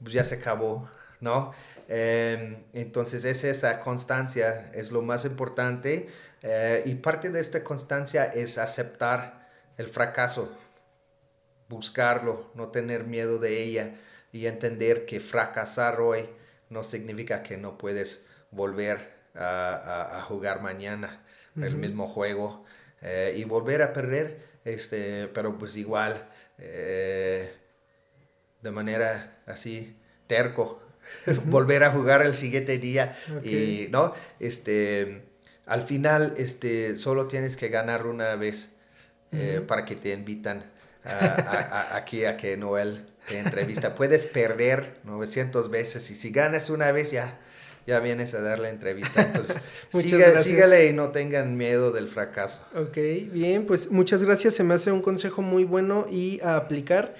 pues 0.00 0.12
ya 0.12 0.22
se 0.22 0.36
acabó, 0.36 0.88
¿no? 1.20 1.52
Em, 1.88 2.56
entonces 2.72 3.24
es 3.24 3.42
esa 3.42 3.80
constancia, 3.80 4.70
es 4.74 4.92
lo 4.92 5.02
más 5.02 5.24
importante. 5.24 6.08
Eh, 6.42 6.82
y 6.86 6.94
parte 6.96 7.30
de 7.30 7.40
esta 7.40 7.64
constancia 7.64 8.24
es 8.24 8.58
aceptar 8.58 9.48
el 9.76 9.88
fracaso, 9.88 10.56
buscarlo, 11.68 12.50
no 12.54 12.68
tener 12.68 13.04
miedo 13.04 13.38
de 13.38 13.62
ella 13.62 13.94
y 14.32 14.46
entender 14.46 15.04
que 15.06 15.20
fracasar 15.20 16.00
hoy 16.00 16.28
no 16.70 16.82
significa 16.82 17.42
que 17.42 17.56
no 17.56 17.78
puedes 17.78 18.26
volver 18.50 19.18
a, 19.34 20.24
jugar 20.26 20.62
mañana 20.62 21.22
el 21.56 21.76
mismo 21.76 22.08
juego 22.08 22.64
eh, 23.02 23.34
y 23.36 23.44
volver 23.44 23.82
a 23.82 23.92
perder, 23.92 24.40
este, 24.64 25.28
pero 25.28 25.58
pues 25.58 25.76
igual 25.76 26.28
eh, 26.58 27.52
de 28.62 28.70
manera 28.70 29.38
así 29.46 29.96
terco, 30.26 30.82
volver 31.44 31.84
a 31.84 31.90
jugar 31.90 32.22
el 32.22 32.34
siguiente 32.34 32.78
día 32.78 33.16
y, 33.44 33.88
¿no? 33.90 34.14
Este, 34.40 35.27
al 35.68 35.82
final, 35.82 36.34
este, 36.38 36.96
solo 36.96 37.28
tienes 37.28 37.56
que 37.56 37.68
ganar 37.68 38.06
una 38.06 38.34
vez 38.36 38.76
eh, 39.32 39.62
para 39.66 39.84
que 39.84 39.94
te 39.94 40.12
invitan 40.12 40.64
aquí 41.04 42.24
a 42.24 42.36
que 42.36 42.56
Noel 42.56 43.06
te 43.28 43.38
entrevista. 43.38 43.94
Puedes 43.94 44.26
perder 44.26 44.96
900 45.04 45.70
veces 45.70 46.10
y 46.10 46.14
si 46.14 46.30
ganas 46.30 46.70
una 46.70 46.92
vez 46.92 47.10
ya 47.10 47.38
ya 47.88 48.00
vienes 48.00 48.34
a 48.34 48.42
dar 48.42 48.58
la 48.58 48.68
entrevista. 48.68 49.22
Entonces, 49.22 49.62
sígale 50.44 50.86
y 50.88 50.92
no 50.92 51.08
tengan 51.10 51.56
miedo 51.56 51.90
del 51.90 52.08
fracaso. 52.08 52.66
Ok, 52.74 52.98
bien, 53.32 53.64
pues 53.64 53.90
muchas 53.90 54.22
gracias. 54.22 54.54
Se 54.54 54.62
me 54.62 54.74
hace 54.74 54.92
un 54.92 55.00
consejo 55.00 55.40
muy 55.40 55.64
bueno 55.64 56.06
y 56.10 56.38
a 56.42 56.56
aplicar. 56.56 57.14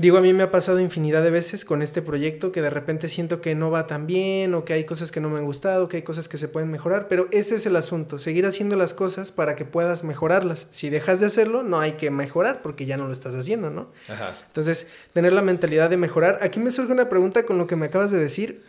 Digo, 0.00 0.16
a 0.16 0.22
mí 0.22 0.32
me 0.32 0.44
ha 0.44 0.50
pasado 0.50 0.80
infinidad 0.80 1.22
de 1.22 1.30
veces 1.30 1.66
con 1.66 1.82
este 1.82 2.00
proyecto 2.00 2.52
que 2.52 2.62
de 2.62 2.70
repente 2.70 3.06
siento 3.06 3.42
que 3.42 3.54
no 3.54 3.70
va 3.70 3.86
tan 3.86 4.06
bien 4.06 4.54
o 4.54 4.64
que 4.64 4.72
hay 4.72 4.84
cosas 4.84 5.12
que 5.12 5.20
no 5.20 5.28
me 5.28 5.38
han 5.38 5.44
gustado, 5.44 5.90
que 5.90 5.98
hay 5.98 6.02
cosas 6.02 6.26
que 6.26 6.38
se 6.38 6.48
pueden 6.48 6.70
mejorar, 6.70 7.06
pero 7.06 7.28
ese 7.32 7.56
es 7.56 7.66
el 7.66 7.76
asunto, 7.76 8.16
seguir 8.16 8.46
haciendo 8.46 8.76
las 8.76 8.94
cosas 8.94 9.30
para 9.30 9.56
que 9.56 9.66
puedas 9.66 10.02
mejorarlas. 10.02 10.68
Si 10.70 10.88
dejas 10.88 11.20
de 11.20 11.26
hacerlo, 11.26 11.62
no 11.62 11.80
hay 11.80 11.92
que 11.92 12.10
mejorar 12.10 12.62
porque 12.62 12.86
ya 12.86 12.96
no 12.96 13.08
lo 13.08 13.12
estás 13.12 13.34
haciendo, 13.34 13.68
¿no? 13.68 13.92
Ajá. 14.08 14.34
Entonces, 14.46 14.86
tener 15.12 15.34
la 15.34 15.42
mentalidad 15.42 15.90
de 15.90 15.98
mejorar. 15.98 16.38
Aquí 16.40 16.60
me 16.60 16.70
surge 16.70 16.92
una 16.92 17.10
pregunta 17.10 17.44
con 17.44 17.58
lo 17.58 17.66
que 17.66 17.76
me 17.76 17.84
acabas 17.84 18.10
de 18.10 18.18
decir. 18.18 18.62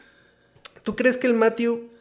¿Tú 0.84 0.98
crees 0.98 1.16
que 1.16 1.28
el 1.28 1.34
Matthew 1.34 1.92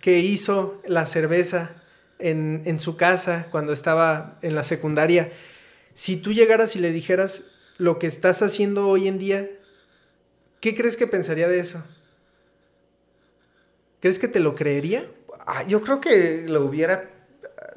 que 0.00 0.20
hizo 0.20 0.80
la 0.86 1.04
cerveza 1.04 1.72
en, 2.18 2.78
su 2.78 2.96
casa 2.96 3.48
cuando 3.50 3.74
estaba 3.74 4.38
en 4.40 4.54
la 4.54 4.64
secundaria, 4.64 5.32
si 5.92 6.16
tú 6.16 6.32
llegaras 6.32 6.76
y 6.76 6.78
le 6.78 6.92
dijeras 6.92 7.42
lo 7.80 7.98
que 7.98 8.06
estás 8.06 8.42
haciendo 8.42 8.88
hoy 8.88 9.08
en 9.08 9.18
día, 9.18 9.50
¿qué 10.60 10.76
crees 10.76 10.98
que 10.98 11.06
pensaría 11.06 11.48
de 11.48 11.60
eso? 11.60 11.82
¿Crees 14.00 14.18
que 14.18 14.28
te 14.28 14.38
lo 14.38 14.54
creería? 14.54 15.10
Ah, 15.46 15.64
yo 15.66 15.80
creo 15.80 15.98
que 15.98 16.44
lo 16.46 16.62
hubiera... 16.66 17.10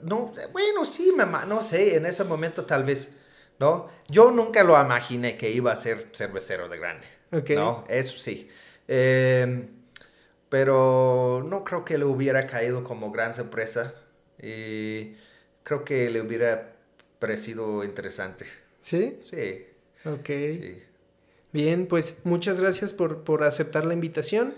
No, 0.01 0.33
bueno, 0.51 0.85
sí, 0.85 1.13
mamá, 1.15 1.45
no 1.45 1.63
sé, 1.63 1.95
en 1.95 2.05
ese 2.05 2.25
momento 2.25 2.65
tal 2.65 2.83
vez, 2.83 3.13
¿no? 3.59 3.89
Yo 4.09 4.31
nunca 4.31 4.63
lo 4.63 4.79
imaginé 4.79 5.37
que 5.37 5.51
iba 5.51 5.71
a 5.71 5.75
ser 5.77 6.09
cervecero 6.11 6.67
de 6.67 6.77
grande, 6.77 7.07
¿no? 7.55 7.85
Eso 7.87 8.17
sí. 8.17 8.49
Eh, 8.89 9.69
pero 10.49 11.45
no 11.47 11.63
creo 11.63 11.85
que 11.85 11.97
le 11.97 12.03
hubiera 12.03 12.45
caído 12.45 12.83
como 12.83 13.09
gran 13.09 13.33
sorpresa. 13.33 13.93
Y 14.37 15.15
creo 15.63 15.85
que 15.85 16.09
le 16.09 16.19
hubiera 16.19 16.75
parecido 17.19 17.85
interesante. 17.85 18.45
¿Sí? 18.81 19.21
Sí. 19.23 19.67
Ok. 20.05 20.29
Bien, 21.51 21.85
pues 21.85 22.17
muchas 22.23 22.59
gracias 22.59 22.93
por, 22.93 23.23
por 23.23 23.43
aceptar 23.43 23.85
la 23.85 23.93
invitación. 23.93 24.55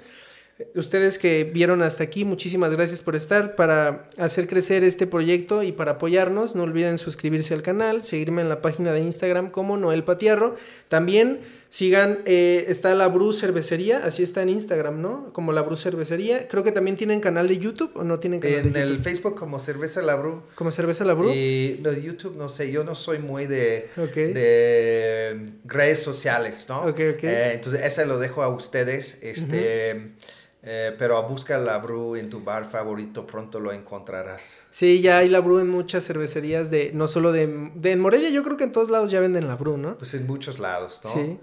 Ustedes 0.73 1.19
que 1.19 1.43
vieron 1.43 1.81
hasta 1.81 2.05
aquí, 2.05 2.23
muchísimas 2.23 2.71
gracias 2.71 3.01
por 3.01 3.17
estar 3.17 3.55
para 3.55 4.07
hacer 4.17 4.47
crecer 4.47 4.85
este 4.85 5.05
proyecto 5.05 5.63
y 5.63 5.73
para 5.73 5.91
apoyarnos. 5.91 6.55
No 6.55 6.63
olviden 6.63 6.97
suscribirse 6.97 7.53
al 7.53 7.61
canal, 7.61 8.03
seguirme 8.03 8.41
en 8.41 8.47
la 8.47 8.61
página 8.61 8.93
de 8.93 9.01
Instagram 9.01 9.51
como 9.51 9.75
Noel 9.75 10.05
Patiarro. 10.05 10.55
También 10.87 11.41
sigan, 11.76 12.19
eh, 12.23 12.63
está 12.69 12.93
la 12.93 13.09
Bru 13.09 13.34
Cervecería, 13.34 13.97
así 14.05 14.23
está 14.23 14.41
en 14.41 14.47
Instagram, 14.47 15.01
¿no? 15.01 15.34
Como 15.34 15.51
la 15.51 15.61
Bru 15.61 15.76
Cervecería. 15.76 16.47
Creo 16.47 16.63
que 16.63 16.71
también 16.71 16.95
tienen 16.95 17.19
canal 17.19 17.49
de 17.49 17.57
YouTube 17.57 17.91
o 17.95 18.05
no 18.05 18.17
tienen 18.17 18.39
canal 18.39 18.59
en 18.59 18.71
de 18.71 18.82
el 18.82 18.99
Facebook 18.99 19.36
como 19.36 19.59
Cerveza 19.59 20.01
La 20.01 20.15
Bru. 20.15 20.43
Como 20.55 20.71
Cerveza 20.71 21.03
La 21.03 21.13
Bru. 21.13 21.34
Y 21.34 21.82
no, 21.84 21.91
YouTube 21.91 22.38
no 22.38 22.47
sé, 22.47 22.71
yo 22.71 22.86
no 22.86 22.95
soy 22.95 23.19
muy 23.19 23.45
de, 23.45 23.89
de 24.15 25.51
redes 25.65 26.01
sociales, 26.01 26.65
¿no? 26.69 26.84
Ok, 26.84 26.99
ok. 27.15 27.23
Eh, 27.23 27.51
entonces, 27.55 27.82
ese 27.84 28.05
lo 28.05 28.19
dejo 28.19 28.41
a 28.41 28.47
ustedes. 28.47 29.19
Este. 29.21 30.13
Eh, 30.68 30.95
pero 30.97 31.22
busca 31.22 31.59
la 31.59 31.78
Bru 31.78 32.16
en 32.16 32.28
tu 32.28 32.43
bar 32.43 32.66
favorito, 32.66 33.28
pronto 33.28 33.59
lo 33.59 33.72
encontrarás. 33.72 34.57
Sí, 34.72 34.99
ya 34.99 35.20
hay 35.20 35.30
la 35.30 35.39
Bru 35.39 35.59
en 35.59 35.70
muchas 35.70 36.03
cervecerías 36.03 36.72
de, 36.72 36.89
no 36.91 37.07
solo 37.07 37.32
de, 37.32 37.72
de 37.76 37.91
en 37.91 37.99
Morelia, 37.99 38.32
yo 38.32 38.43
creo 38.43 38.57
que 38.57 38.63
en 38.63 38.72
todos 38.72 38.89
lados 38.89 39.11
ya 39.11 39.20
venden 39.20 39.47
la 39.47 39.57
Bru, 39.57 39.78
¿no? 39.78 39.95
Pues 39.99 40.16
en 40.16 40.26
muchos 40.26 40.57
lados, 40.57 41.01
¿no? 41.03 41.13
Sí. 41.13 41.39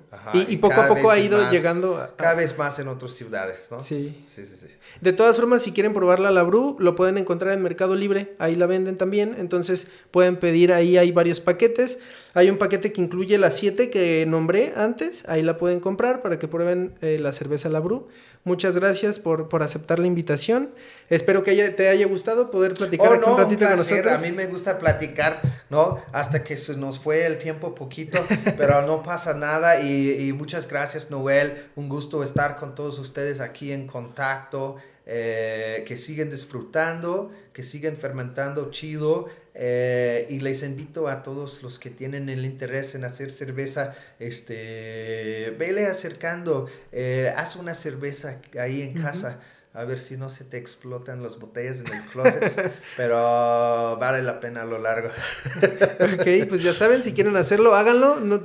Y, 0.49 0.57
poco 0.57 0.81
a 0.81 0.89
poco 0.89 1.09
ha 1.09 1.19
ido 1.21 1.51
llegando 1.53 1.99
a, 1.99 2.17
Cada 2.17 2.35
vez 2.35 2.59
más 2.59 2.81
en 2.81 2.89
otras 2.89 3.13
ciudades, 3.13 3.69
¿no? 3.71 3.79
Sí. 3.79 4.01
sí. 4.01 4.25
Sí, 4.27 4.43
sí, 4.45 4.67
De 5.01 5.13
todas 5.13 5.37
formas, 5.37 5.63
si 5.63 5.71
quieren 5.71 5.93
probarla 5.93 6.33
la 6.33 6.43
Bru, 6.43 6.77
lo 6.81 6.97
pueden 6.97 7.17
encontrar 7.17 7.55
en 7.55 7.63
Mercado 7.63 7.95
Libre, 7.95 8.35
ahí 8.41 8.57
la 8.57 8.67
venden 8.67 8.99
también, 8.99 9.37
entonces 9.39 9.87
pueden 10.11 10.37
pedir, 10.37 10.73
ahí 10.73 10.99
hay 10.99 11.13
varios 11.13 11.39
paquetes. 11.39 12.01
Hay 12.35 12.49
un 12.49 12.57
paquete 12.57 12.93
que 12.93 13.01
incluye 13.01 13.37
las 13.37 13.57
7 13.57 13.91
que 13.91 14.25
nombré 14.27 14.73
antes, 14.75 15.25
ahí 15.29 15.43
la 15.43 15.59
pueden 15.59 15.81
comprar 15.81 16.23
para 16.23 16.39
que 16.39 16.49
prueben 16.49 16.95
eh, 17.03 17.19
la 17.21 17.33
cerveza 17.33 17.69
La 17.69 17.81
Bru. 17.81 18.09
Muchas 18.45 18.75
gracias 18.75 19.21
por, 19.21 19.49
por 19.49 19.63
aceptar 19.63 20.01
la 20.01 20.09
invitación. 20.09 20.71
Espero 21.11 21.45
que 21.45 21.55
te 21.71 21.89
haya 21.89 22.07
gustado 22.07 22.51
poder 22.51 22.75
platicar 22.75 23.23
oh, 23.23 23.33
un 23.33 23.39
ratito 23.39 23.67
con 23.67 23.77
nosotros. 23.77 24.19
A 24.19 24.19
mí 24.19 24.33
me 24.33 24.47
gusta 24.47 24.79
platicar, 24.79 25.41
¿no? 25.71 26.03
Hasta 26.13 26.43
que 26.43 26.57
se 26.57 26.77
nos 26.77 26.99
fue 26.99 27.25
el 27.25 27.39
tiempo 27.39 27.75
poquito, 27.75 28.19
pero 28.57 28.83
no 28.83 29.03
pasa 29.03 29.35
nada. 29.35 29.81
Y, 29.81 30.33
muchas 30.33 30.67
gracias, 30.67 31.11
Noel. 31.11 31.67
Un 31.77 31.89
gusto 31.89 32.25
estar 32.25 32.57
con 32.57 32.75
todos 32.75 32.99
ustedes 32.99 33.41
aquí 33.41 33.73
en 33.73 33.87
contacto. 33.87 34.77
Eh, 35.05 35.83
que 35.85 35.97
siguen 35.97 36.31
disfrutando, 36.31 37.33
que 37.53 37.65
siguen 37.65 37.97
fermentando 37.97 38.71
chido. 38.71 39.27
Eh, 39.55 40.27
y 40.31 40.41
les 40.41 40.63
invito 40.63 41.09
a 41.09 41.23
todos 41.23 41.63
los 41.63 41.79
que 41.79 41.91
tienen 41.91 42.29
el 42.29 42.45
interés 42.47 42.95
en 42.95 43.05
hacer 43.05 43.31
cerveza, 43.31 43.95
este, 44.19 45.55
vele 45.59 45.87
acercando, 45.87 46.69
eh, 46.91 47.33
haz 47.37 47.57
una 47.57 47.75
cerveza 47.75 48.41
ahí 48.59 48.83
en 48.83 49.03
casa. 49.03 49.41
A 49.75 49.85
ver 49.85 49.99
si 49.99 50.19
no 50.19 50.29
se 50.29 50.45
te 50.45 50.59
explotan 50.59 51.23
las 51.23 51.39
botellas 51.39 51.81
en 51.81 51.87
el 51.87 52.03
closet. 52.03 52.75
pero 52.97 53.97
vale 53.99 54.23
la 54.23 54.39
pena 54.39 54.63
a 54.63 54.65
lo 54.67 54.79
largo. 54.79 55.09
ok, 55.09 56.47
pues 56.47 56.63
ya 56.63 56.75
saben, 56.75 57.03
si 57.03 57.15
quieren 57.15 57.35
hacerlo, 57.37 57.75
háganlo. 57.75 58.21
No, 58.21 58.43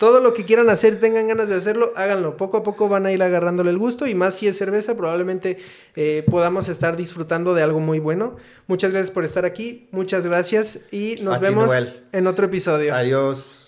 todo 0.00 0.20
lo 0.20 0.32
que 0.32 0.46
quieran 0.46 0.70
hacer, 0.70 0.98
tengan 0.98 1.28
ganas 1.28 1.50
de 1.50 1.56
hacerlo, 1.56 1.92
háganlo. 1.94 2.38
Poco 2.38 2.56
a 2.56 2.62
poco 2.62 2.88
van 2.88 3.04
a 3.04 3.12
ir 3.12 3.22
agarrándole 3.22 3.68
el 3.68 3.76
gusto 3.76 4.06
y 4.06 4.14
más 4.14 4.34
si 4.34 4.48
es 4.48 4.56
cerveza, 4.56 4.96
probablemente 4.96 5.58
eh, 5.94 6.24
podamos 6.30 6.70
estar 6.70 6.96
disfrutando 6.96 7.52
de 7.52 7.62
algo 7.62 7.80
muy 7.80 7.98
bueno. 7.98 8.36
Muchas 8.66 8.92
gracias 8.92 9.10
por 9.10 9.26
estar 9.26 9.44
aquí, 9.44 9.88
muchas 9.90 10.24
gracias 10.24 10.80
y 10.90 11.16
nos 11.20 11.38
vemos 11.38 11.70
en 12.12 12.26
otro 12.26 12.46
episodio. 12.46 12.94
Adiós. 12.94 13.59